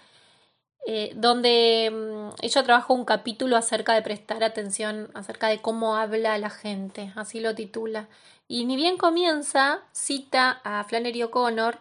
eh, 0.89 1.11
donde 1.17 1.91
mm, 1.93 2.37
ella 2.43 2.63
trabajó 2.63 2.95
un 2.95 3.05
capítulo 3.05 3.57
acerca 3.57 3.95
de 3.95 4.03
prestar 4.03 4.45
atención, 4.45 5.11
acerca 5.15 5.49
de 5.49 5.61
cómo 5.61 5.97
habla 5.97 6.39
la 6.39 6.49
gente, 6.49 7.13
así 7.17 7.41
lo 7.41 7.57
titula. 7.57 8.09
Y 8.47 8.67
ni 8.67 8.77
bien 8.77 8.97
comienza, 8.97 9.83
cita 9.91 10.61
a 10.63 10.85
Flannery 10.85 11.25
O'Connor, 11.25 11.81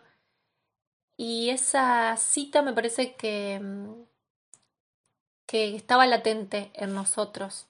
y 1.18 1.52
esa 1.52 2.18
cita 2.18 2.64
me 2.64 2.74
parece 2.74 3.14
que, 3.16 3.60
mm, 3.62 4.06
que 5.46 5.76
estaba 5.76 6.08
latente 6.08 6.72
en 6.74 6.96
nosotros. 6.96 7.68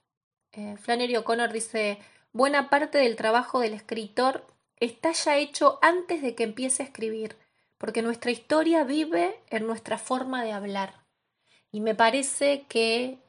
Eh, 0.54 0.78
Flannery 0.78 1.18
O'Connor 1.18 1.52
dice, 1.52 2.00
buena 2.32 2.70
parte 2.70 2.98
del 3.00 3.18
trabajo 3.18 3.60
del 3.60 3.74
escritor 3.74 4.46
está 4.78 5.12
ya 5.12 5.36
hecho 5.38 5.80
antes 5.82 6.22
de 6.22 6.34
que 6.34 6.44
empiece 6.44 6.84
a 6.84 6.86
escribir, 6.86 7.36
porque 7.78 8.02
nuestra 8.02 8.32
historia 8.32 8.86
vive 8.86 9.38
en 9.50 9.68
nuestra 9.68 9.98
forma 9.98 10.42
de 10.44 10.54
hablar. 10.54 11.05
Y 11.76 11.82
me 11.82 11.94
parece 11.94 12.64
que 12.70 13.20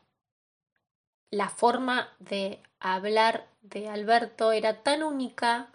la 1.32 1.48
forma 1.48 2.14
de 2.20 2.60
hablar 2.78 3.48
de 3.62 3.88
Alberto 3.88 4.52
era 4.52 4.84
tan 4.84 5.02
única 5.02 5.68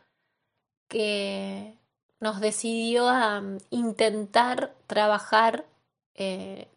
que 0.87 1.75
nos 2.21 2.39
decidió 2.39 3.09
a 3.09 3.41
mm, 3.41 3.57
intentar 3.71 4.73
trabajar 4.87 5.65
eh, 6.15 6.69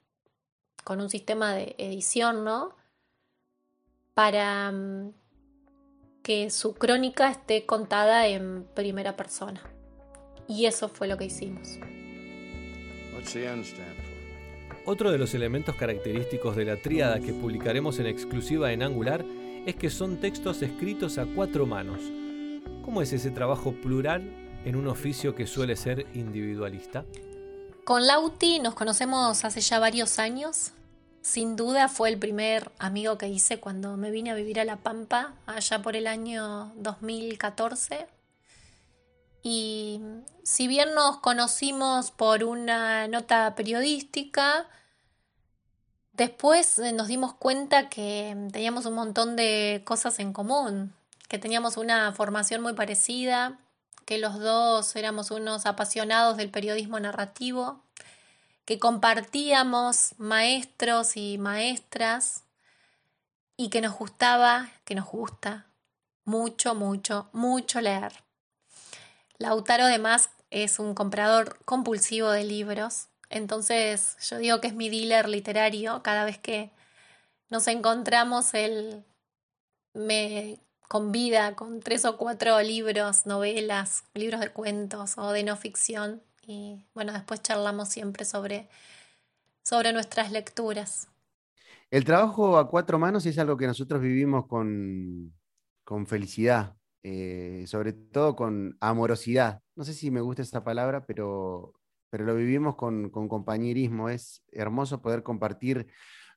con 0.82 1.00
un 1.00 1.10
sistema 1.10 1.54
de 1.54 1.76
edición, 1.78 2.42
¿no? 2.42 2.74
Para 4.14 4.72
mm, 4.72 5.12
que 6.24 6.50
su 6.50 6.74
crónica 6.74 7.30
esté 7.30 7.66
contada 7.66 8.26
en 8.26 8.64
primera 8.74 9.14
persona. 9.14 9.62
Y 10.48 10.66
eso 10.66 10.88
fue 10.88 11.06
lo 11.06 11.16
que 11.16 11.26
hicimos. 11.26 11.78
Otro 14.86 15.10
de 15.10 15.16
los 15.16 15.32
elementos 15.32 15.76
característicos 15.76 16.56
de 16.56 16.66
la 16.66 16.76
tríada 16.76 17.18
que 17.18 17.32
publicaremos 17.32 17.98
en 18.00 18.06
exclusiva 18.06 18.70
en 18.70 18.82
Angular 18.82 19.24
es 19.64 19.76
que 19.76 19.88
son 19.88 20.18
textos 20.18 20.60
escritos 20.60 21.16
a 21.16 21.24
cuatro 21.24 21.64
manos. 21.64 22.02
¿Cómo 22.84 23.00
es 23.00 23.14
ese 23.14 23.30
trabajo 23.30 23.72
plural 23.72 24.30
en 24.66 24.76
un 24.76 24.86
oficio 24.86 25.34
que 25.34 25.46
suele 25.46 25.76
ser 25.76 26.06
individualista? 26.12 27.06
Con 27.84 28.06
Lauti 28.06 28.58
nos 28.58 28.74
conocemos 28.74 29.46
hace 29.46 29.62
ya 29.62 29.78
varios 29.78 30.18
años. 30.18 30.72
Sin 31.22 31.56
duda 31.56 31.88
fue 31.88 32.10
el 32.10 32.18
primer 32.18 32.70
amigo 32.78 33.16
que 33.16 33.28
hice 33.28 33.60
cuando 33.60 33.96
me 33.96 34.10
vine 34.10 34.32
a 34.32 34.34
vivir 34.34 34.60
a 34.60 34.64
La 34.66 34.76
Pampa, 34.76 35.32
allá 35.46 35.80
por 35.80 35.96
el 35.96 36.06
año 36.06 36.74
2014. 36.76 38.06
Y 39.46 40.00
si 40.42 40.66
bien 40.66 40.94
nos 40.94 41.18
conocimos 41.18 42.10
por 42.10 42.44
una 42.44 43.06
nota 43.08 43.54
periodística, 43.54 44.66
después 46.14 46.78
nos 46.78 47.08
dimos 47.08 47.34
cuenta 47.34 47.90
que 47.90 48.34
teníamos 48.50 48.86
un 48.86 48.94
montón 48.94 49.36
de 49.36 49.82
cosas 49.84 50.18
en 50.18 50.32
común, 50.32 50.94
que 51.28 51.38
teníamos 51.38 51.76
una 51.76 52.10
formación 52.14 52.62
muy 52.62 52.72
parecida, 52.72 53.58
que 54.06 54.16
los 54.16 54.40
dos 54.40 54.96
éramos 54.96 55.30
unos 55.30 55.66
apasionados 55.66 56.38
del 56.38 56.48
periodismo 56.48 56.98
narrativo, 56.98 57.82
que 58.64 58.78
compartíamos 58.78 60.14
maestros 60.16 61.18
y 61.18 61.36
maestras 61.36 62.44
y 63.58 63.68
que 63.68 63.82
nos 63.82 63.94
gustaba, 63.94 64.70
que 64.86 64.94
nos 64.94 65.04
gusta 65.04 65.66
mucho, 66.24 66.74
mucho, 66.74 67.28
mucho 67.34 67.82
leer. 67.82 68.23
Lautaro 69.38 69.84
además 69.84 70.30
es 70.50 70.78
un 70.78 70.94
comprador 70.94 71.58
compulsivo 71.64 72.30
de 72.30 72.44
libros, 72.44 73.08
entonces 73.30 74.16
yo 74.28 74.38
digo 74.38 74.60
que 74.60 74.68
es 74.68 74.74
mi 74.74 74.88
dealer 74.88 75.28
literario, 75.28 76.02
cada 76.02 76.24
vez 76.24 76.38
que 76.38 76.70
nos 77.50 77.66
encontramos 77.68 78.54
él 78.54 79.04
me 79.94 80.58
convida 80.88 81.56
con 81.56 81.80
tres 81.80 82.04
o 82.04 82.16
cuatro 82.16 82.60
libros, 82.60 83.26
novelas, 83.26 84.04
libros 84.14 84.40
de 84.40 84.50
cuentos 84.50 85.16
o 85.18 85.32
de 85.32 85.42
no 85.42 85.56
ficción. 85.56 86.22
Y 86.42 86.84
bueno, 86.94 87.12
después 87.12 87.42
charlamos 87.42 87.88
siempre 87.88 88.24
sobre, 88.24 88.68
sobre 89.62 89.92
nuestras 89.92 90.30
lecturas. 90.30 91.08
El 91.90 92.04
trabajo 92.04 92.58
a 92.58 92.68
cuatro 92.68 92.98
manos 92.98 93.24
es 93.26 93.38
algo 93.38 93.56
que 93.56 93.66
nosotros 93.66 94.00
vivimos 94.00 94.46
con, 94.46 95.32
felicidad, 96.06 96.76
eh, 97.06 97.64
sobre 97.66 97.92
todo 97.92 98.34
con 98.34 98.78
amorosidad. 98.80 99.60
No 99.76 99.84
sé 99.84 99.92
si 99.92 100.10
me 100.10 100.22
gusta 100.22 100.40
esa 100.40 100.64
palabra, 100.64 101.04
pero, 101.04 101.74
pero 102.08 102.24
lo 102.24 102.34
vivimos 102.34 102.76
con, 102.76 103.10
compañerismo. 103.10 104.08
Es 104.08 104.42
hermoso 104.52 105.02
poder 105.02 105.22
compartir 105.22 105.86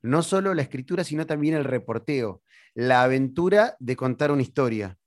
no 0.02 0.22
solo 0.22 0.52
la 0.52 0.62
escritura, 0.62 1.04
sino 1.04 1.26
también 1.26 1.54
el 1.54 1.64
reporteo, 1.64 2.42
la 2.74 3.02
aventura 3.02 3.76
de 3.80 3.96
contar 3.96 4.30
una 4.30 4.42
historia, 4.42 4.98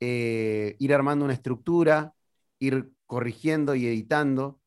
eh, 0.00 0.74
ir 0.80 0.92
armando 0.92 1.24
una 1.24 1.34
estructura, 1.34 2.14
ir 2.58 2.90
corrigiendo 3.06 3.76
y 3.76 3.86
editando, 3.86 4.60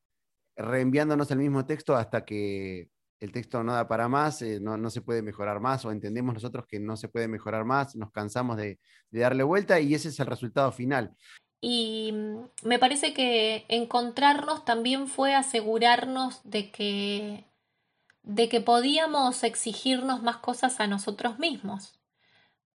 reenviándonos 0.55 1.29
el 1.31 1.39
mismo 1.39 1.65
texto 1.65 1.93
hasta 1.93 2.23
que 2.23 2.89
el 3.19 3.31
texto 3.31 3.63
no 3.63 3.73
da 3.73 3.87
para 3.87 4.07
más, 4.07 4.41
eh, 4.41 4.59
no, 4.59 4.89
se 4.89 5.01
puede 5.01 5.21
mejorar 5.21 5.59
más, 5.59 5.85
o 5.85 5.91
entendemos 5.91 6.33
nosotros 6.33 6.65
que 6.67 6.79
no 6.79 6.97
se 6.97 7.07
puede 7.09 7.27
mejorar 7.27 7.65
más, 7.65 7.95
nos 7.95 8.11
cansamos 8.11 8.57
de, 8.57 8.79
darle 9.11 9.43
vuelta 9.43 9.79
y 9.79 9.93
ese 9.93 10.09
es 10.09 10.19
el 10.19 10.27
resultado 10.27 10.71
final. 10.71 11.15
Y 11.61 12.11
mm, 12.13 12.67
me 12.67 12.79
parece 12.79 13.13
que 13.13 13.65
encontrarnos 13.69 14.65
también 14.65 15.07
fue 15.07 15.33
asegurarnos 15.33 16.41
de 16.43 16.71
que, 16.71 17.45
de 18.23 18.49
que 18.49 18.61
podíamos 18.61 19.43
exigirnos 19.43 20.21
más 20.21 20.37
cosas 20.37 20.79
a 20.79 20.87
nosotros 20.87 21.39
mismos, 21.39 21.99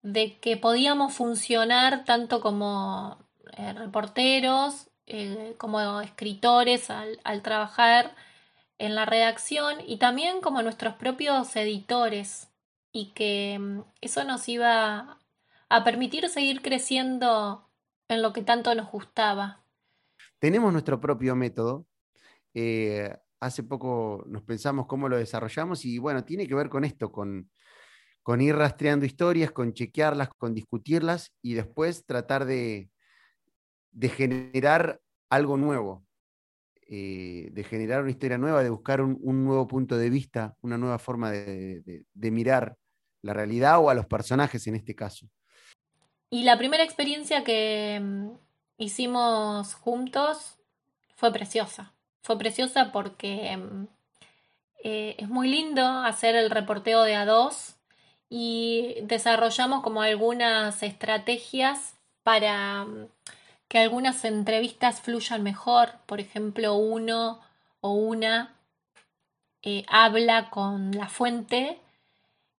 de 0.02 0.40
que 0.40 0.56
podíamos 0.56 1.14
funcionar 1.14 2.06
tanto 2.06 2.40
como 2.40 3.18
eh, 3.58 3.74
reporteros, 3.74 4.90
eh, 5.06 5.56
como 5.58 6.00
escritores 6.02 6.90
al 6.90 7.42
trabajar 7.42 8.16
en 8.80 8.96
la 8.96 9.06
redacción 9.06 9.78
y 9.86 9.98
también 9.98 10.42
como 10.42 10.64
nuestros 10.64 10.96
propios 10.96 11.56
editores 11.56 12.50
y 12.92 13.12
que 13.14 13.60
mm, 13.60 13.82
eso 14.02 14.24
nos 14.24 14.50
iba 14.50 15.20
a 15.70 15.84
permitir 15.84 16.28
seguir 16.30 16.62
creciendo 16.62 17.70
en 18.08 18.22
lo 18.24 18.34
que 18.34 18.42
tanto 18.42 18.74
nos 18.74 18.92
gustaba. 18.92 19.64
Tenemos 20.40 20.72
nuestro 20.74 21.00
propio 21.00 21.36
método. 21.36 21.86
Eh, 22.54 23.16
hace 23.40 23.64
poco 23.64 24.24
nos 24.28 24.44
pensamos 24.44 24.88
cómo 24.88 25.08
lo 25.08 25.18
desarrollamos 25.18 25.86
y 25.86 26.00
bueno, 26.00 26.24
tiene 26.24 26.48
que 26.48 26.56
ver 26.56 26.70
con 26.70 26.84
esto, 26.84 27.12
con, 27.12 27.52
con 28.24 28.42
ir 28.42 28.56
rastreando 28.56 29.06
historias, 29.06 29.52
con 29.52 29.74
chequearlas, 29.74 30.30
con 30.30 30.54
discutirlas 30.54 31.34
y 31.42 31.54
después 31.54 32.06
tratar 32.06 32.46
de, 32.46 32.90
de 33.92 34.10
generar 34.10 35.02
algo 35.30 35.58
nuevo. 35.58 36.06
Eh, 36.92 37.50
de 37.52 37.64
generar 37.64 38.02
una 38.02 38.10
historia 38.10 38.40
nueva, 38.40 38.64
de 38.64 38.72
buscar 38.72 39.00
un, 39.02 39.46
nuevo 39.46 39.68
punto 39.68 39.96
de 39.96 40.10
vista, 40.10 40.56
una 40.64 40.76
nueva 40.76 40.98
forma 40.98 41.30
de, 41.30 42.04
mirar 42.16 42.78
la 43.22 43.32
realidad 43.36 43.78
o 43.78 43.92
a 43.92 43.94
los 43.94 44.08
personajes 44.08 44.66
en 44.66 44.74
este 44.74 44.96
caso. 44.96 45.28
Y 46.32 46.42
la 46.46 46.58
primera 46.58 46.84
experiencia 46.84 47.44
que 47.44 48.00
mm, 48.02 48.30
hicimos 48.80 49.76
juntos 49.76 50.58
fue 51.16 51.32
preciosa. 51.32 51.94
Fue 52.24 52.40
preciosa 52.40 52.92
porque 52.92 53.56
mm, 53.56 53.88
eh, 54.84 55.16
es 55.20 55.30
muy 55.30 55.48
lindo 55.48 55.86
hacer 55.86 56.36
el 56.36 56.50
reporteo 56.50 57.04
de 57.04 57.14
a 57.14 57.26
dos 57.28 57.76
y 58.32 58.96
desarrollamos 59.04 59.84
como 59.84 60.02
algunas 60.02 60.82
estrategias 60.82 61.94
para 62.24 62.86
mm, 62.86 63.10
que 63.70 63.78
algunas 63.78 64.26
entrevistas 64.26 65.00
fluyan 65.00 65.44
mejor. 65.44 65.92
Por 66.06 66.20
ejemplo, 66.20 66.74
uno 66.74 67.40
o 67.80 67.94
una 67.94 68.56
eh, 69.62 69.86
habla 69.88 70.50
con 70.50 70.92
la 70.92 71.08
fuente 71.08 71.80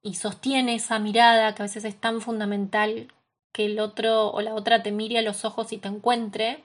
y 0.02 0.14
sostiene 0.14 0.76
esa 0.76 0.98
mirada 0.98 1.54
que 1.54 1.62
a 1.62 1.66
veces 1.66 1.84
es 1.84 2.00
tan 2.00 2.20
fundamental 2.22 3.12
que 3.52 3.66
el 3.66 3.80
otro 3.80 4.30
o 4.30 4.40
la 4.40 4.54
otra 4.54 4.82
te 4.82 4.92
mire 4.92 5.18
a 5.18 5.22
los 5.22 5.44
ojos 5.44 5.72
y 5.72 5.78
te 5.78 5.88
encuentre. 5.88 6.64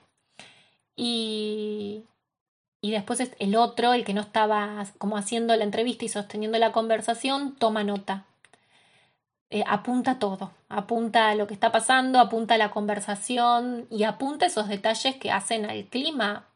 Y, 0.96 2.04
y 2.82 2.92
después 2.92 3.20
el 3.40 3.56
otro, 3.56 3.94
el 3.94 4.06
que 4.06 4.14
no 4.14 4.22
estaba 4.22 4.86
como 5.00 5.18
haciendo 5.18 5.56
la 5.56 5.64
entrevista 5.64 6.06
y 6.06 6.10
sosteniendo 6.10 6.60
la 6.60 6.72
conversación, 6.72 7.56
toma 7.56 7.84
nota. 7.84 8.26
Eh, 9.52 9.64
apunta 9.68 10.18
todo, 10.18 10.52
apunta 10.70 11.30
a 11.30 11.36
lo 11.36 11.46
que 11.46 11.54
está 11.54 11.72
pasando, 11.72 12.20
apunta 12.20 12.56
a 12.56 12.58
la 12.58 12.72
conversación 12.72 13.86
y 13.92 14.04
apunta 14.04 14.48
esos 14.48 14.68
detalles 14.68 15.18
que 15.18 15.32
hacen 15.32 15.66
al 15.66 15.86
clima, 15.86 16.48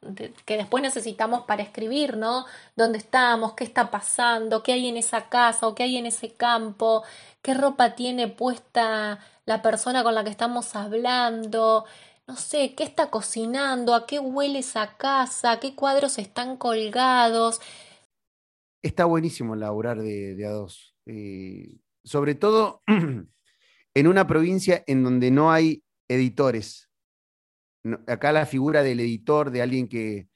que 0.45 0.57
después 0.57 0.81
necesitamos 0.81 1.43
para 1.43 1.61
escribir, 1.61 2.17
¿no? 2.17 2.45
¿Dónde 2.75 2.97
estamos? 2.97 3.53
¿Qué 3.53 3.63
está 3.63 3.91
pasando? 3.91 4.63
¿Qué 4.63 4.73
hay 4.73 4.87
en 4.87 4.97
esa 4.97 5.29
casa 5.29 5.67
o 5.67 5.75
qué 5.75 5.83
hay 5.83 5.97
en 5.97 6.07
ese 6.07 6.33
campo? 6.33 7.03
¿Qué 7.43 7.53
ropa 7.53 7.93
tiene 7.93 8.27
puesta 8.27 9.19
la 9.45 9.61
persona 9.61 10.03
con 10.03 10.15
la 10.15 10.23
que 10.23 10.31
estamos 10.31 10.75
hablando? 10.75 11.85
No 12.27 12.35
sé, 12.37 12.73
¿qué 12.75 12.83
está 12.83 13.11
cocinando? 13.11 13.93
¿A 13.93 14.07
qué 14.07 14.19
huele 14.19 14.59
esa 14.59 14.97
casa? 14.97 15.59
¿Qué 15.59 15.75
cuadros 15.75 16.17
están 16.17 16.57
colgados? 16.57 17.61
Está 18.81 19.05
buenísimo 19.05 19.55
laburar 19.55 20.01
de, 20.01 20.35
de 20.35 20.45
a 20.47 20.51
dos. 20.51 20.95
Eh, 21.05 21.79
sobre 22.09 22.33
todo 22.33 22.81
en 23.93 24.07
una 24.07 24.25
provincia 24.25 24.83
en 24.87 25.03
donde 25.03 25.29
no 25.29 25.51
hay 25.51 25.83
editores. 26.07 26.89
acá 28.07 28.31
la 28.31 28.47
figura 28.47 28.81
del 28.81 28.99
editor, 28.99 29.51
de 29.51 29.61
alguien 29.61 29.87
que, 29.87 30.27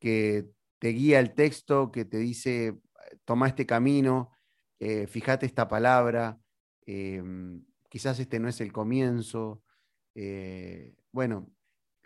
te 0.00 0.88
guía 0.88 1.20
el 1.20 1.34
texto, 1.34 1.92
que 1.92 2.04
te 2.04 2.18
dice, 2.18 2.80
toma 3.24 3.46
este 3.46 3.64
camino, 3.64 4.32
eh, 4.80 5.06
fíjate 5.06 5.46
esta 5.46 5.68
palabra, 5.68 6.40
em, 6.84 7.64
quizás 7.88 8.18
este 8.18 8.40
no 8.40 8.48
es 8.48 8.60
el 8.60 8.72
comienzo. 8.72 9.62
Eh, 10.16 10.96
bueno, 11.12 11.48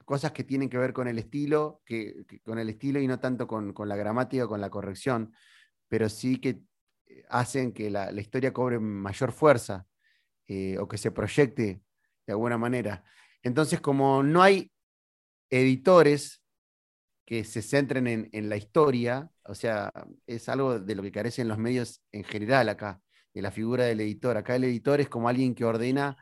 cosas 0.05 0.33
que 0.33 0.45
tienen 0.45 0.69
que 0.69 0.77
ver 0.77 0.93
con 0.93 1.09
el 1.09 1.19
estilo, 1.19 1.81
que, 1.87 2.27
con 2.45 2.59
el 2.59 2.69
estilo 2.69 3.01
y 3.01 3.07
no 3.07 3.21
tanto 3.21 3.47
con, 3.47 3.73
con 3.73 3.89
la 3.89 3.97
gramática 3.97 4.47
con 4.47 4.61
la 4.61 4.71
corrección, 4.71 5.33
pero 5.89 6.11
sí 6.11 6.39
que 6.41 6.61
hacen 7.29 7.73
que 7.73 7.91
la, 7.91 8.13
historia 8.13 8.53
cobre 8.53 8.79
mayor 8.79 9.33
fuerza 9.33 9.87
eh, 10.47 10.79
o 10.79 10.89
que 10.89 10.99
se 10.99 11.11
proyecte 11.11 11.83
de 12.27 12.33
alguna 12.33 12.59
manera. 12.59 13.05
Entonces, 13.43 13.81
como 13.81 14.23
no 14.23 14.43
hay 14.43 14.73
editores 15.51 16.43
que 17.27 17.45
se 17.45 17.63
centren 17.63 18.07
en, 18.33 18.49
la 18.49 18.57
historia, 18.57 19.31
o 19.45 19.55
sea, 19.55 19.91
es 20.27 20.49
algo 20.49 20.79
de 20.79 20.95
lo 20.95 21.03
que 21.03 21.13
carecen 21.13 21.49
los 21.49 21.59
medios 21.59 22.03
en 22.13 22.25
general 22.25 22.69
acá, 22.69 23.01
de 23.33 23.43
la 23.43 23.51
figura 23.51 23.85
del 23.85 24.01
editor. 24.01 24.37
Acá 24.37 24.57
el 24.57 24.65
editor 24.65 25.01
es 25.01 25.09
como 25.09 25.29
alguien 25.29 25.55
que 25.55 25.65
ordena 25.65 26.17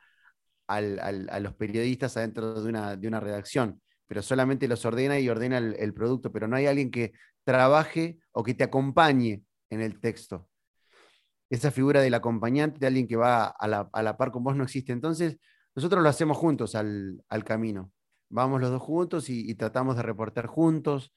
a 0.68 1.40
los 1.40 1.54
periodistas 1.54 2.16
adentro 2.16 2.62
de 2.62 2.68
una, 2.68 2.96
de 2.96 3.08
una, 3.08 3.20
redacción, 3.20 3.82
pero 4.06 4.22
solamente 4.22 4.68
los 4.68 4.84
ordena 4.86 5.18
y 5.18 5.28
ordena 5.28 5.58
el, 5.58 5.92
producto, 5.92 6.32
pero 6.32 6.48
no 6.48 6.56
hay 6.56 6.66
alguien 6.66 6.90
que 6.90 7.12
trabaje 7.44 8.18
o 8.30 8.42
que 8.42 8.54
te 8.54 8.64
acompañe 8.64 9.42
en 9.70 9.80
el 9.80 10.00
texto 10.00 10.48
esa 11.52 11.70
figura 11.70 12.00
del 12.00 12.14
acompañante, 12.14 12.78
de 12.78 12.86
alguien 12.86 13.06
que 13.06 13.16
va 13.16 13.44
a 13.44 13.68
la, 13.68 14.16
par 14.16 14.32
con 14.32 14.42
vos, 14.42 14.56
no 14.56 14.64
existe. 14.64 14.90
Entonces, 14.90 15.36
nosotros 15.74 16.02
lo 16.02 16.08
hacemos 16.08 16.38
juntos 16.38 16.74
al, 16.74 17.22
camino. 17.44 17.92
Vamos 18.30 18.62
los 18.62 18.70
dos 18.70 18.80
juntos 18.80 19.28
y, 19.28 19.54
tratamos 19.54 19.96
de 19.96 20.02
reportar 20.02 20.46
juntos. 20.46 21.12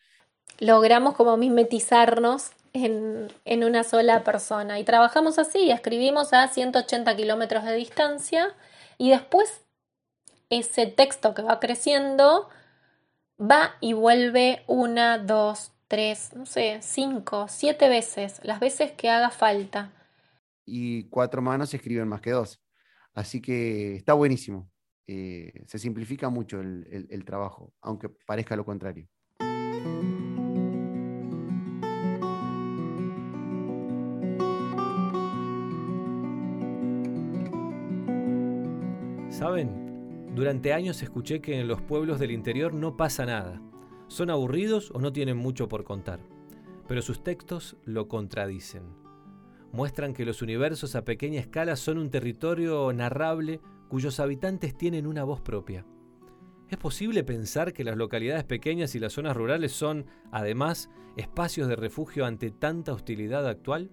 Logramos 0.60 1.16
como 1.16 1.38
mimetizarnos 1.38 2.52
en, 2.74 3.32
en, 3.46 3.64
una 3.64 3.86
sola 3.86 4.26
persona 4.26 4.78
y 4.78 4.84
trabajamos 4.84 5.40
así, 5.40 5.72
escribimos 5.72 6.34
a 6.34 6.50
180 6.50 7.16
kilómetros 7.16 7.64
de 7.64 7.74
distancia 7.74 8.54
y 8.98 9.12
después 9.12 9.66
ese 10.50 10.86
texto 10.86 11.34
que 11.34 11.44
va 11.44 11.62
creciendo 11.62 12.50
va 13.40 13.76
y 13.80 13.94
vuelve 13.94 14.64
una, 14.68 15.18
dos, 15.18 15.72
tres, 15.88 16.32
no 16.36 16.46
sé, 16.46 16.80
cinco, 16.82 17.48
siete 17.50 17.88
veces, 17.88 18.42
las 18.44 18.60
veces 18.60 18.92
que 18.92 19.10
haga 19.10 19.32
falta 19.32 19.92
y 20.66 21.08
cuatro 21.10 21.42
manos 21.42 21.74
escriben 21.74 22.08
más 22.08 22.22
que 22.22 22.32
dos. 22.32 22.62
Así 23.14 23.42
que 23.42 23.96
está 23.96 24.14
buenísimo. 24.14 24.70
Eh, 25.08 25.64
se 25.68 25.78
simplifica 25.78 26.30
mucho 26.30 26.60
el, 26.60 27.24
trabajo, 27.26 27.74
aunque 27.82 28.10
parezca 28.10 28.56
lo 28.56 28.66
contrario. 28.66 29.08
¿Saben? 39.30 40.34
Durante 40.34 40.74
años 40.74 41.02
escuché 41.04 41.40
que 41.40 41.60
en 41.60 41.68
los 41.68 41.82
pueblos 41.82 42.20
del 42.20 42.32
interior 42.32 42.74
no 42.74 42.98
pasa 42.98 43.26
nada. 43.26 43.62
Son 44.08 44.30
aburridos 44.30 44.92
o 44.92 45.00
no 45.00 45.14
tienen 45.14 45.38
mucho 45.38 45.70
por 45.70 45.84
contar. 45.84 46.20
Pero 46.88 47.02
sus 47.02 47.24
textos 47.24 47.78
lo 47.84 48.08
contradicen 48.08 49.05
muestran 49.76 50.14
que 50.14 50.26
los 50.26 50.42
universos 50.42 50.96
a 50.96 51.04
pequeña 51.04 51.42
escala 51.42 51.76
son 51.76 51.98
un 51.98 52.10
territorio 52.10 52.92
narrable 52.94 53.60
cuyos 53.90 54.22
habitantes 54.22 54.76
tienen 54.76 55.06
una 55.06 55.26
voz 55.26 55.42
propia. 55.42 55.86
¿Es 56.70 56.78
posible 56.78 57.24
pensar 57.24 57.74
que 57.74 57.84
las 57.84 57.98
localidades 57.98 58.46
pequeñas 58.46 58.96
y 58.96 59.00
las 59.00 59.14
zonas 59.14 59.36
rurales 59.36 59.74
son, 59.74 60.06
además, 60.32 60.90
espacios 61.18 61.68
de 61.68 61.76
refugio 61.76 62.26
ante 62.26 62.52
tanta 62.52 62.94
hostilidad 62.94 63.46
actual? 63.48 63.92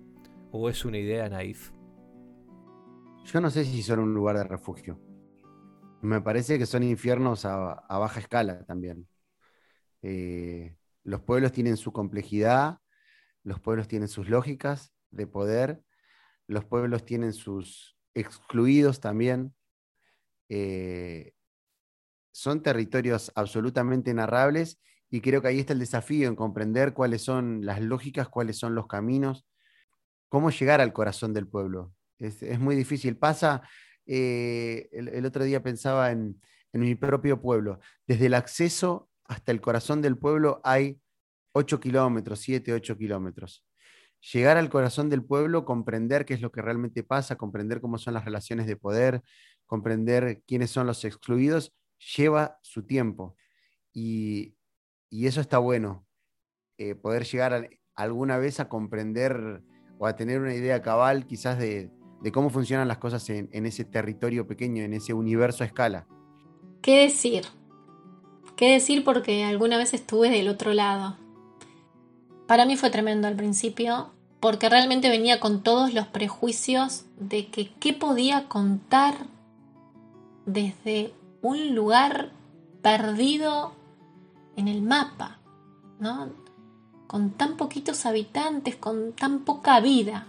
¿O 0.52 0.70
es 0.70 0.84
una 0.84 0.98
idea 0.98 1.28
naif? 1.28 1.72
Yo 3.24 3.40
no 3.40 3.50
sé 3.50 3.64
si 3.64 3.82
son 3.82 3.98
un 3.98 4.14
lugar 4.14 4.38
de 4.38 4.44
refugio. 4.44 5.00
Me 6.00 6.20
parece 6.20 6.58
que 6.58 6.66
son 6.66 6.84
infiernos 6.84 7.44
a, 7.44 7.84
baja 7.88 8.20
escala 8.20 8.64
también. 8.64 9.08
Eh, 10.00 10.76
los 11.02 11.20
pueblos 11.22 11.52
tienen 11.52 11.76
su 11.76 11.92
complejidad, 11.92 12.78
los 13.42 13.60
pueblos 13.60 13.88
tienen 13.88 14.08
sus 14.08 14.28
lógicas 14.28 14.92
de 15.12 15.26
poder, 15.26 15.82
los 16.48 16.64
pueblos 16.64 17.04
tienen 17.04 17.32
sus 17.32 17.96
excluidos 18.14 19.00
también. 19.00 19.54
Eh, 20.48 21.32
son 22.32 22.62
territorios 22.62 23.30
absolutamente 23.34 24.12
narrables 24.14 24.80
y 25.10 25.20
creo 25.20 25.42
que 25.42 25.48
ahí 25.48 25.60
está 25.60 25.72
el 25.72 25.78
desafío 25.78 26.28
en 26.28 26.36
comprender 26.36 26.94
cuáles 26.94 27.22
son 27.22 27.64
las 27.64 27.80
lógicas, 27.80 28.28
cuáles 28.28 28.58
son 28.58 28.74
los 28.74 28.86
caminos, 28.86 29.46
cómo 30.28 30.50
llegar 30.50 30.80
al 30.80 30.92
corazón 30.92 31.32
del 31.34 31.46
pueblo. 31.46 31.92
Es, 32.18 32.58
muy 32.58 32.76
difícil. 32.76 33.16
Pasa, 33.16 33.62
eh, 34.06 34.88
el, 34.92 35.26
otro 35.26 35.44
día 35.44 35.62
pensaba 35.62 36.10
en, 36.10 36.40
en 36.72 36.80
mi 36.80 36.94
propio 36.94 37.40
pueblo, 37.40 37.80
desde 38.06 38.26
el 38.26 38.34
acceso 38.34 39.10
hasta 39.24 39.52
el 39.52 39.60
corazón 39.60 40.02
del 40.02 40.18
pueblo 40.18 40.60
hay 40.64 41.00
8 41.52 41.80
kilómetros, 41.80 42.40
7, 42.40 42.72
8 42.72 42.96
kilómetros. 42.96 43.64
Llegar 44.32 44.56
al 44.56 44.70
corazón 44.70 45.10
del 45.10 45.24
pueblo, 45.24 45.64
comprender 45.64 46.24
qué 46.24 46.34
es 46.34 46.40
lo 46.40 46.52
que 46.52 46.62
realmente 46.62 47.02
pasa, 47.02 47.36
comprender 47.36 47.80
cómo 47.80 47.98
son 47.98 48.14
las 48.14 48.24
relaciones 48.24 48.66
de 48.66 48.76
poder, 48.76 49.22
comprender 49.66 50.42
quiénes 50.46 50.70
son 50.70 50.86
los 50.86 51.04
excluidos, 51.04 51.74
lleva 52.16 52.58
su 52.62 52.84
tiempo. 52.84 53.36
Y, 53.92 54.54
eso 55.10 55.40
está 55.40 55.58
bueno, 55.58 56.06
eh, 56.78 56.94
poder 56.94 57.24
llegar 57.24 57.68
alguna 57.94 58.38
vez 58.38 58.60
a 58.60 58.68
comprender 58.68 59.62
o 59.98 60.06
a 60.06 60.16
tener 60.16 60.40
una 60.40 60.54
idea 60.54 60.80
cabal 60.82 61.26
quizás 61.26 61.58
de, 61.58 61.90
cómo 62.32 62.48
funcionan 62.48 62.88
las 62.88 62.98
cosas 62.98 63.28
en, 63.28 63.48
en, 63.52 63.66
ese 63.66 63.84
territorio 63.84 64.46
pequeño, 64.46 64.82
en 64.84 64.94
ese 64.94 65.12
universo 65.12 65.64
a 65.64 65.66
escala. 65.66 66.06
¿Qué 66.80 67.02
decir? 67.02 67.44
¿Qué 68.56 68.72
decir 68.72 69.04
porque 69.04 69.44
alguna 69.44 69.76
vez 69.78 69.92
estuve 69.94 70.30
del 70.30 70.48
otro 70.48 70.72
lado? 70.72 71.18
Para 72.52 72.66
mí 72.66 72.76
fue 72.76 72.90
tremendo 72.90 73.28
al 73.28 73.34
principio 73.34 74.10
porque 74.38 74.68
realmente 74.68 75.08
venía 75.08 75.40
con 75.40 75.62
todos 75.62 75.94
los 75.94 76.06
prejuicios 76.08 77.06
de 77.16 77.46
que 77.46 77.72
qué 77.80 77.94
podía 77.94 78.46
contar 78.46 79.14
desde 80.44 81.14
un 81.40 81.74
lugar 81.74 82.30
perdido 82.82 83.72
en 84.56 84.68
el 84.68 84.82
mapa, 84.82 85.38
¿no? 85.98 86.28
Con 87.06 87.30
tan 87.30 87.56
poquitos 87.56 88.04
habitantes, 88.04 88.76
con 88.76 89.14
tan 89.14 89.46
poca 89.46 89.80
vida. 89.80 90.26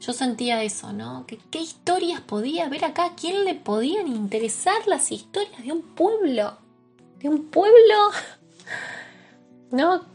Yo 0.00 0.12
sentía 0.12 0.64
eso, 0.64 0.92
¿no? 0.92 1.26
Qué 1.28 1.60
historias 1.60 2.22
podía 2.22 2.66
haber 2.66 2.86
acá, 2.86 3.04
¿A 3.04 3.14
quién 3.14 3.44
le 3.44 3.54
podían 3.54 4.08
interesar 4.08 4.84
las 4.88 5.12
historias 5.12 5.62
de 5.62 5.70
un 5.70 5.82
pueblo, 5.82 6.58
de 7.20 7.28
un 7.28 7.44
pueblo, 7.44 8.10
¿no? 9.70 10.11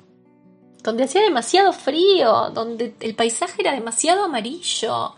Donde 0.88 1.04
hacía 1.04 1.22
demasiado 1.22 1.74
frío, 1.74 2.50
donde 2.52 2.96
el 3.02 3.14
paisaje 3.14 3.62
era 3.62 3.74
demasiado 3.74 4.24
amarillo, 4.24 5.16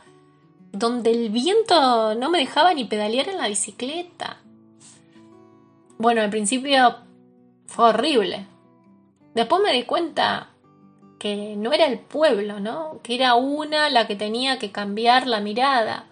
donde 0.71 1.11
el 1.11 1.29
viento 1.29 2.15
no 2.15 2.31
me 2.31 2.39
dejaba 2.39 2.73
ni 2.73 2.85
pedalear 2.85 3.29
en 3.29 3.37
la 3.37 3.47
bicicleta. 3.47 4.39
Bueno, 5.99 6.23
al 6.23 6.31
principio 6.31 6.95
fue 7.67 7.89
horrible. 7.89 8.47
Después 9.35 9.61
me 9.61 9.71
di 9.71 9.83
cuenta 9.83 10.49
que 11.19 11.55
no 11.55 11.71
era 11.71 11.85
el 11.85 11.99
pueblo, 11.99 12.59
¿no? 12.59 12.99
Que 13.03 13.13
era 13.13 13.35
una 13.35 13.91
la 13.91 14.07
que 14.07 14.15
tenía 14.15 14.57
que 14.57 14.71
cambiar 14.71 15.27
la 15.27 15.39
mirada. 15.39 16.07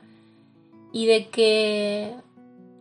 Y 0.93 1.07
de 1.07 1.29
que 1.29 2.13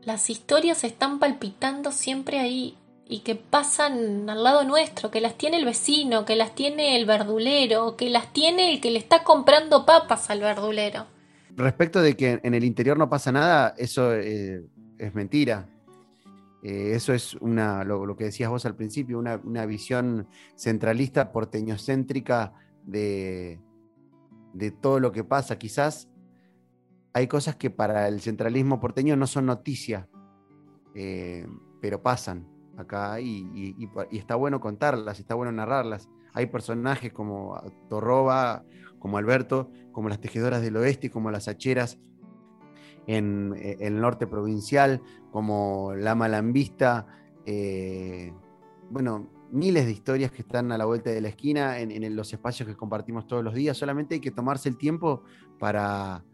las 0.02 0.28
historias 0.28 0.84
están 0.84 1.20
palpitando 1.20 1.90
siempre 1.90 2.38
ahí 2.38 2.76
y 3.08 3.20
que 3.20 3.36
pasan 3.36 4.28
al 4.28 4.42
lado 4.42 4.64
nuestro, 4.64 5.10
que 5.10 5.20
las 5.20 5.38
tiene 5.38 5.58
el 5.58 5.64
vecino, 5.64 6.24
que 6.24 6.36
las 6.36 6.54
tiene 6.54 6.96
el 6.96 7.06
verdulero, 7.06 7.96
que 7.96 8.10
las 8.10 8.32
tiene 8.32 8.72
el 8.72 8.80
que 8.80 8.90
le 8.90 8.98
está 8.98 9.22
comprando 9.22 9.86
papas 9.86 10.28
al 10.30 10.40
verdulero 10.40 11.06
respecto 11.56 12.02
de 12.02 12.16
que 12.16 12.40
en 12.42 12.54
el 12.54 12.64
interior 12.64 12.96
no 12.98 13.08
pasa 13.08 13.32
nada, 13.32 13.74
eso 13.78 14.14
eh, 14.14 14.64
es 14.98 15.14
mentira. 15.14 15.68
Eh, 16.62 16.92
eso 16.94 17.12
es 17.12 17.34
una, 17.36 17.84
lo, 17.84 18.16
que 18.16 18.24
decías 18.24 18.50
vos 18.50 18.66
al 18.66 18.76
principio, 18.76 19.18
una, 19.18 19.66
visión 19.66 20.28
centralista, 20.56 21.32
porteñocéntrica 21.32 22.52
de, 22.84 23.60
de 24.52 24.70
todo 24.70 25.00
lo 25.00 25.12
que 25.12 25.24
pasa. 25.24 25.58
Quizás 25.58 26.08
hay 27.12 27.26
cosas 27.26 27.56
que 27.56 27.70
para 27.70 28.08
el 28.08 28.20
centralismo 28.20 28.80
porteño 28.80 29.16
no 29.16 29.26
son 29.26 29.46
noticia, 29.46 30.08
eh, 30.94 31.46
pero 31.80 32.02
pasan 32.02 32.46
acá 32.76 33.20
y, 33.20 33.88
está 34.10 34.34
bueno 34.34 34.60
contarlas, 34.60 35.18
está 35.18 35.34
bueno 35.34 35.52
narrarlas. 35.52 36.08
Hay 36.32 36.46
personajes 36.46 37.12
como 37.12 37.56
Torroba 37.88 38.64
como 38.98 39.18
Alberto, 39.18 39.70
como 39.92 40.08
las 40.08 40.20
tejedoras 40.20 40.62
del 40.62 40.76
oeste, 40.76 41.10
como 41.10 41.30
las 41.30 41.48
hacheras 41.48 41.98
en, 43.06 43.54
eh, 43.56 43.76
el 43.80 44.00
norte 44.00 44.26
provincial, 44.26 45.00
como 45.30 45.94
la 45.94 46.14
malambista, 46.14 47.06
eh, 47.44 48.32
bueno, 48.90 49.28
miles 49.52 49.86
de 49.86 49.92
historias 49.92 50.32
que 50.32 50.42
están 50.42 50.72
a 50.72 50.78
la 50.78 50.84
vuelta 50.84 51.10
de 51.10 51.20
la 51.20 51.28
esquina 51.28 51.78
en, 51.78 52.16
los 52.16 52.32
espacios 52.32 52.68
que 52.68 52.76
compartimos 52.76 53.26
todos 53.26 53.44
los 53.44 53.54
días. 53.54 53.76
Solamente 53.76 54.16
hay 54.16 54.20
que 54.20 54.30
tomarse 54.30 54.68
el 54.68 54.76
tiempo 54.76 55.22
para 55.58 56.24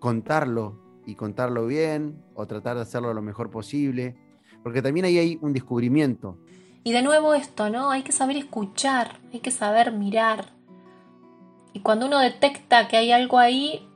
contarlo 0.00 0.80
y 1.06 1.14
contarlo 1.14 1.66
bien 1.66 2.22
o 2.34 2.46
tratar 2.46 2.76
de 2.76 2.82
hacerlo 2.82 3.14
lo 3.14 3.22
mejor 3.22 3.50
posible, 3.50 4.16
porque 4.64 4.82
también 4.82 5.06
ahí 5.06 5.18
hay 5.18 5.38
un 5.40 5.52
descubrimiento. 5.52 6.36
Y 6.82 6.90
de 6.90 7.02
nuevo 7.02 7.34
esto, 7.34 7.70
¿no? 7.70 7.92
Hay 7.92 8.02
que 8.02 8.10
saber 8.10 8.36
escuchar, 8.36 9.20
hay 9.32 9.38
que 9.38 9.52
saber 9.52 9.92
mirar, 9.92 10.54
y 11.74 11.80
cuando 11.80 12.06
uno 12.06 12.20
detecta 12.20 12.88
que 12.88 12.96
hay 12.96 13.10
algo 13.10 13.38
ahí, 13.38 13.86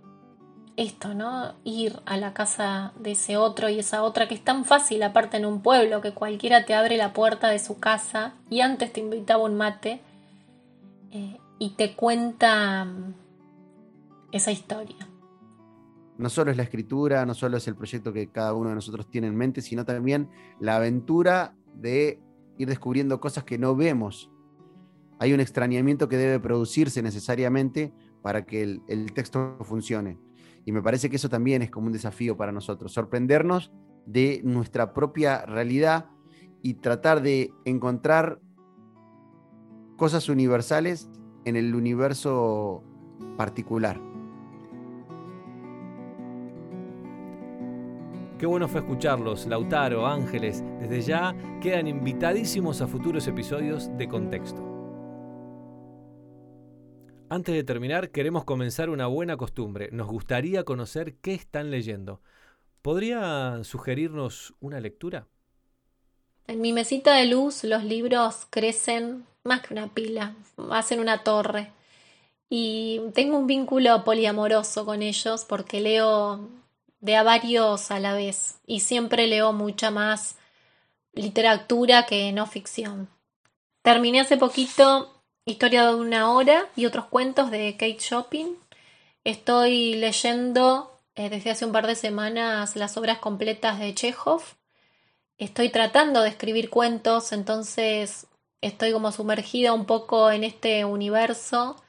esto, 0.77 1.15
¿no? 1.15 1.55
Ir 1.65 2.01
a 2.07 2.17
la 2.17 2.35
casa 2.35 2.93
de 2.99 3.13
ese 3.13 3.37
otro 3.37 3.69
y 3.69 3.79
esa 3.79 4.03
otra, 4.03 4.27
que 4.29 4.35
es 4.35 4.45
tan 4.45 4.65
fácil 4.65 5.03
aparte 5.05 5.37
en 5.37 5.47
un 5.47 5.63
pueblo, 5.63 6.01
que 6.01 6.13
cualquiera 6.13 6.65
te 6.65 6.75
abre 6.75 6.97
la 6.97 7.13
puerta 7.13 7.49
de 7.49 7.61
su 7.61 7.79
casa 7.79 8.35
y 8.51 8.61
antes 8.61 8.93
te 8.93 9.01
invitaba 9.01 9.45
un 9.45 9.57
mate 9.57 10.01
eh, 11.13 11.39
y 11.61 11.71
te 11.71 11.95
cuenta 11.95 12.85
mm, 12.85 13.15
esa 14.33 14.51
historia. 14.51 15.08
No 16.19 16.29
solo 16.29 16.51
es 16.51 16.57
la 16.57 16.65
escritura, 16.65 17.25
no 17.25 17.35
solo 17.35 17.57
es 17.57 17.67
el 17.69 17.77
proyecto 17.77 18.13
que 18.13 18.29
cada 18.29 18.53
uno 18.53 18.69
de 18.71 18.75
nosotros 18.75 19.09
tiene 19.09 19.29
en 19.29 19.37
mente, 19.37 19.63
sino 19.63 19.85
también 19.85 20.29
la 20.61 20.77
aventura 20.77 21.55
de 21.75 22.21
ir 22.59 22.69
descubriendo 22.69 23.21
cosas 23.21 23.45
que 23.45 23.57
no 23.57 23.77
vemos 23.77 24.31
hay 25.19 25.33
un 25.33 25.41
extrañamiento 25.41 26.09
que 26.09 26.17
debe 26.17 26.41
producirse 26.41 27.03
necesariamente 27.03 27.93
para 28.23 28.45
que 28.45 28.63
el, 28.63 29.13
texto 29.13 29.57
funcione. 29.63 30.19
Y 30.65 30.73
me 30.73 30.83
parece 30.83 31.11
que 31.11 31.17
eso 31.17 31.29
también 31.29 31.63
es 31.63 31.71
como 31.71 31.87
un 31.87 31.93
desafío 31.93 32.37
para 32.37 32.53
nosotros, 32.53 32.93
sorprendernos 32.93 33.73
de 34.07 34.41
nuestra 34.45 34.95
propia 34.95 35.45
realidad 35.45 36.07
y 36.63 36.75
tratar 36.75 37.23
de 37.23 37.53
encontrar 37.65 38.41
cosas 39.97 40.29
universales 40.29 41.11
en 41.45 41.57
el 41.57 41.75
universo 41.75 42.85
particular. 43.37 44.01
Qué 48.39 48.47
bueno 48.47 48.69
fue 48.69 48.83
escucharlos, 48.83 49.47
Lautaro, 49.47 50.07
Ángeles. 50.07 50.63
Desde 50.79 51.03
ya 51.03 51.35
quedan 51.61 51.89
invitadísimos 51.89 52.81
a 52.81 52.87
futuros 52.87 53.27
episodios 53.27 53.91
de 53.99 54.07
Contexto. 54.07 54.63
Antes 57.29 57.57
de 57.57 57.65
terminar, 57.65 58.11
queremos 58.11 58.45
comenzar 58.45 58.91
una 58.91 59.09
buena 59.09 59.37
costumbre. 59.37 59.89
Nos 59.91 60.07
gustaría 60.07 60.63
conocer 60.63 61.17
qué 61.17 61.35
están 61.35 61.73
leyendo. 61.73 62.21
¿Podría 62.81 63.65
sugerirnos 63.65 64.55
una 64.61 64.79
lectura? 64.79 65.27
En 66.47 66.61
mi 66.61 66.73
mesita 66.73 67.17
de 67.17 67.27
luz 67.27 67.65
los 67.65 67.83
libros 67.83 68.47
crecen 68.51 69.27
más 69.43 69.63
que 69.63 69.75
una 69.75 69.89
pila, 69.89 70.37
hacen 70.71 71.01
una 71.01 71.25
torre. 71.25 71.73
Y 72.49 73.01
tengo 73.15 73.37
un 73.37 73.49
vínculo 73.49 74.05
poliamoroso 74.05 74.85
con 74.85 75.03
ellos 75.03 75.45
porque 75.45 75.81
leo 75.81 76.49
de 77.01 77.17
a 77.17 77.23
varios 77.23 77.91
a 77.91 78.01
la 78.01 78.15
vez 78.15 78.61
y 78.67 78.81
siempre 78.81 79.27
leo 79.27 79.53
mucha 79.53 79.91
más 79.91 80.37
literatura 81.13 82.07
que 82.07 82.33
no 82.33 82.47
ficción. 82.47 83.09
Terminé 83.83 84.21
hace 84.21 84.37
poquito 84.37 85.19
Historia 85.49 85.87
de 85.87 85.95
una 85.95 86.31
hora 86.31 86.69
y 86.77 86.85
otros 86.85 87.07
cuentos 87.07 87.51
de 87.51 87.73
Kate 87.73 87.97
Shopping. 87.99 88.49
Estoy 89.25 89.95
leyendo 89.95 91.01
eh, 91.15 91.31
desde 91.31 91.49
hace 91.49 91.65
un 91.65 91.73
par 91.73 91.87
de 91.87 91.95
semanas 91.95 92.77
las 92.77 92.99
obras 92.99 93.17
completas 93.17 93.79
de 93.79 93.95
Chekhov. 93.95 94.43
Estoy 95.39 95.71
tratando 95.71 96.21
de 96.21 96.29
escribir 96.29 96.69
cuentos, 96.69 97.33
entonces 97.33 98.27
estoy 98.61 98.93
como 98.93 99.11
sumergida 99.11 99.73
un 99.73 99.87
poco 99.87 100.31
en 100.31 100.45
este 100.45 100.85
universo, 100.85 101.83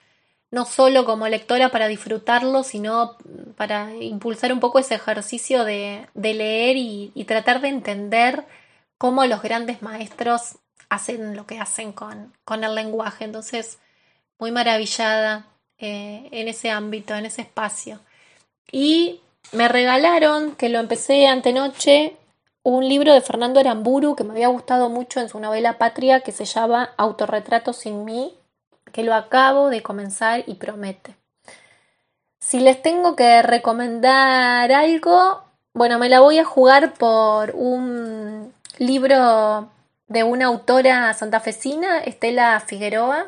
no 0.52 0.66
solo 0.66 1.06
como 1.06 1.28
lectora 1.28 1.70
para 1.70 1.88
disfrutarlo, 1.88 2.64
sino 2.64 3.18
para 3.56 3.94
impulsar 3.96 4.52
un 4.52 4.60
poco 4.60 4.80
ese 4.80 4.96
ejercicio 4.96 5.64
de, 5.64 6.08
leer 6.16 6.78
y, 6.78 7.24
tratar 7.28 7.62
de 7.62 7.70
entender 7.70 8.46
cómo 8.98 9.26
los 9.26 9.42
grandes 9.42 9.82
maestros 9.82 10.58
hacen 10.90 11.36
lo 11.36 11.46
que 11.46 11.60
hacen 11.60 11.94
con, 11.94 12.34
el 12.64 12.76
lenguaje. 12.76 13.26
Entonces, 13.26 13.80
muy 14.40 14.52
maravillada 14.52 15.46
eh, 15.78 16.28
en 16.32 16.48
ese 16.48 16.72
ámbito, 16.72 17.14
en 17.16 17.28
ese 17.28 17.44
espacio. 17.44 18.00
Y 18.72 19.22
me 19.52 19.68
regalaron, 19.68 20.56
que 20.56 20.70
lo 20.70 20.80
empecé 20.80 21.28
antenoche, 21.28 22.18
un 22.64 22.88
libro 22.88 23.14
de 23.14 23.22
Fernando 23.22 23.60
Aramburu 23.60 24.16
que 24.16 24.24
me 24.24 24.32
había 24.32 24.48
gustado 24.48 24.90
mucho 24.90 25.20
en 25.20 25.30
su 25.30 25.40
novela 25.40 25.78
Patria, 25.78 26.22
que 26.22 26.32
se 26.32 26.46
llama 26.46 26.94
Autorretrato 26.98 27.74
sin 27.74 28.04
mí, 28.04 28.39
que 28.92 29.04
lo 29.04 29.14
acabo 29.14 29.70
de 29.70 29.82
comenzar 29.82 30.44
y 30.48 30.56
promete. 30.56 31.16
Si 32.40 32.60
les 32.60 32.82
tengo 32.82 33.16
que 33.16 33.42
recomendar 33.42 34.72
algo, 34.72 35.44
bueno, 35.74 36.00
me 36.00 36.10
la 36.10 36.20
voy 36.20 36.40
a 36.40 36.46
jugar 36.46 36.94
por 36.94 37.52
un 37.56 38.54
libro 38.78 39.70
de 40.08 40.24
una 40.24 40.48
autora 40.48 41.14
santafesina, 41.14 42.00
Estela 42.00 42.60
Figueroa, 42.60 43.28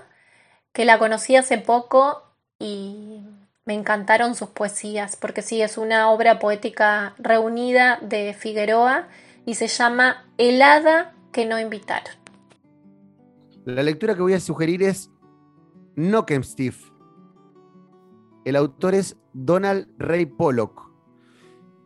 que 0.74 0.86
la 0.86 0.98
conocí 0.98 1.36
hace 1.36 1.58
poco 1.58 2.24
y 2.60 3.22
me 3.66 3.74
encantaron 3.74 4.36
sus 4.36 4.50
poesías, 4.50 5.16
porque 5.16 5.42
sí, 5.42 5.62
es 5.62 5.78
una 5.78 6.10
obra 6.10 6.40
poética 6.40 7.14
reunida 7.20 8.00
de 8.02 8.34
Figueroa 8.34 9.08
y 9.46 9.56
se 9.56 9.68
llama 9.68 10.26
Helada 10.38 11.14
que 11.32 11.46
no 11.46 11.60
invitaron. 11.60 12.16
La 13.66 13.84
lectura 13.84 14.16
que 14.16 14.22
voy 14.22 14.34
a 14.34 14.40
sugerir 14.40 14.82
es 14.82 15.12
Steve. 16.44 16.76
El 18.44 18.56
autor 18.56 18.96
es 18.96 19.18
Donald 19.34 19.88
Ray 20.00 20.26
Pollock. 20.26 20.90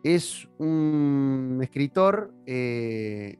Es 0.02 0.48
un 0.58 1.58
escritor 1.60 2.32
eh, 2.46 3.38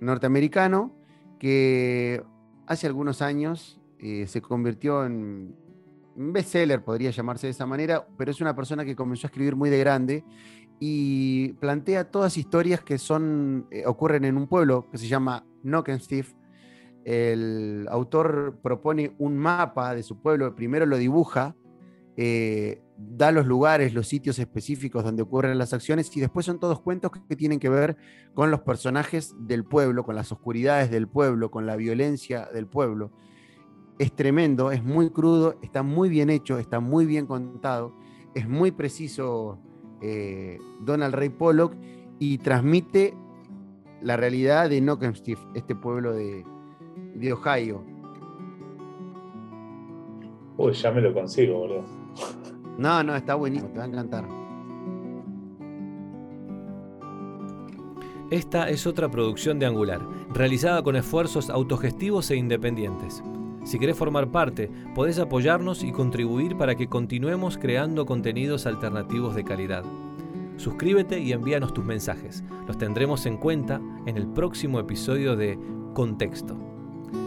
norteamericano 0.00 0.96
que 1.38 2.24
hace 2.66 2.86
algunos 2.86 3.20
años 3.20 3.78
eh, 3.98 4.26
se 4.26 4.40
convirtió 4.40 5.04
en 5.04 5.54
un 6.16 6.32
bestseller, 6.32 6.82
podría 6.82 7.10
llamarse 7.10 7.48
de 7.48 7.50
esa 7.50 7.66
manera, 7.66 8.06
pero 8.16 8.30
es 8.30 8.40
una 8.40 8.56
persona 8.56 8.84
que 8.84 8.96
comenzó 8.96 9.26
a 9.26 9.28
escribir 9.28 9.54
muy 9.54 9.68
de 9.68 9.80
grande 9.80 10.24
y 10.80 11.52
plantea 11.54 12.10
todas 12.10 12.38
historias 12.38 12.82
que 12.82 12.96
son, 12.96 13.66
eh, 13.70 13.84
ocurren 13.86 14.24
en 14.24 14.38
un 14.38 14.46
pueblo 14.46 14.88
que 14.90 14.96
se 14.96 15.08
llama 15.08 15.44
Steve. 15.98 16.28
El 17.04 17.86
autor 17.90 18.58
propone 18.62 19.14
un 19.18 19.36
mapa 19.36 19.94
de 19.94 20.02
su 20.02 20.20
pueblo, 20.20 20.54
primero 20.54 20.86
lo 20.86 20.96
dibuja, 20.96 21.54
eh, 22.16 22.80
da 22.96 23.32
los 23.32 23.46
lugares, 23.46 23.92
los 23.92 24.06
sitios 24.06 24.38
específicos 24.38 25.02
donde 25.02 25.22
ocurren 25.22 25.58
las 25.58 25.72
acciones 25.72 26.16
y 26.16 26.20
después 26.20 26.46
son 26.46 26.60
todos 26.60 26.80
cuentos 26.80 27.10
que 27.28 27.36
tienen 27.36 27.58
que 27.58 27.68
ver 27.68 27.96
con 28.34 28.50
los 28.50 28.60
personajes 28.60 29.34
del 29.38 29.64
pueblo, 29.64 30.04
con 30.04 30.14
las 30.14 30.30
oscuridades 30.30 30.90
del 30.90 31.08
pueblo, 31.08 31.50
con 31.50 31.66
la 31.66 31.76
violencia 31.76 32.48
del 32.54 32.66
pueblo. 32.66 33.10
Es 33.98 34.14
tremendo, 34.14 34.70
es 34.70 34.82
muy 34.82 35.10
crudo, 35.10 35.58
está 35.62 35.82
muy 35.82 36.08
bien 36.08 36.30
hecho, 36.30 36.58
está 36.58 36.80
muy 36.80 37.04
bien 37.04 37.26
contado, 37.26 37.94
es 38.34 38.48
muy 38.48 38.70
preciso 38.70 39.58
eh, 40.00 40.58
Donald 40.80 41.14
Ray 41.14 41.30
Pollock 41.30 41.74
y 42.18 42.38
transmite 42.38 43.14
la 44.02 44.16
realidad 44.16 44.70
de 44.70 44.80
Steve, 45.14 45.40
este 45.54 45.74
pueblo 45.74 46.12
de, 46.12 46.44
de 47.14 47.32
Ohio. 47.32 47.82
Uy, 50.56 50.72
ya 50.72 50.90
me 50.92 51.00
lo 51.00 51.12
consigo, 51.12 51.58
boludo. 51.58 51.84
No, 52.78 53.02
no, 53.02 53.14
está 53.14 53.34
buenísimo, 53.34 53.70
te 53.70 53.78
va 53.78 53.84
a 53.84 53.88
encantar. 53.88 54.24
Esta 58.30 58.68
es 58.68 58.86
otra 58.86 59.10
producción 59.10 59.58
de 59.58 59.66
Angular, 59.66 60.00
realizada 60.32 60.82
con 60.82 60.96
esfuerzos 60.96 61.50
autogestivos 61.50 62.30
e 62.30 62.36
independientes. 62.36 63.22
Si 63.64 63.78
querés 63.78 63.96
formar 63.96 64.30
parte, 64.30 64.70
podés 64.94 65.18
apoyarnos 65.18 65.84
y 65.84 65.92
contribuir 65.92 66.56
para 66.56 66.74
que 66.74 66.88
continuemos 66.88 67.58
creando 67.58 68.06
contenidos 68.06 68.66
alternativos 68.66 69.34
de 69.34 69.44
calidad. 69.44 69.84
Suscríbete 70.56 71.18
y 71.20 71.32
envíanos 71.32 71.74
tus 71.74 71.84
mensajes. 71.84 72.44
Los 72.66 72.78
tendremos 72.78 73.26
en 73.26 73.36
cuenta 73.36 73.80
en 74.06 74.16
el 74.16 74.26
próximo 74.26 74.78
episodio 74.80 75.36
de 75.36 75.58
Contexto. 75.94 76.63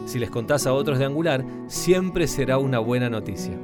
Si 0.08 0.20
les 0.20 0.30
contás 0.30 0.66
a 0.66 0.74
otros 0.74 1.00
de 1.00 1.06
Angular, 1.06 1.44
siempre 1.68 2.28
será 2.28 2.60
una 2.60 2.80
buena 2.80 3.10
noticia. 3.10 3.60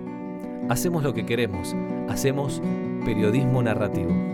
Hacemos 0.68 1.02
lo 1.02 1.14
que 1.14 1.26
queremos, 1.26 1.74
hacemos 2.10 2.62
periodismo 3.06 3.64
narrativo. 3.64 4.33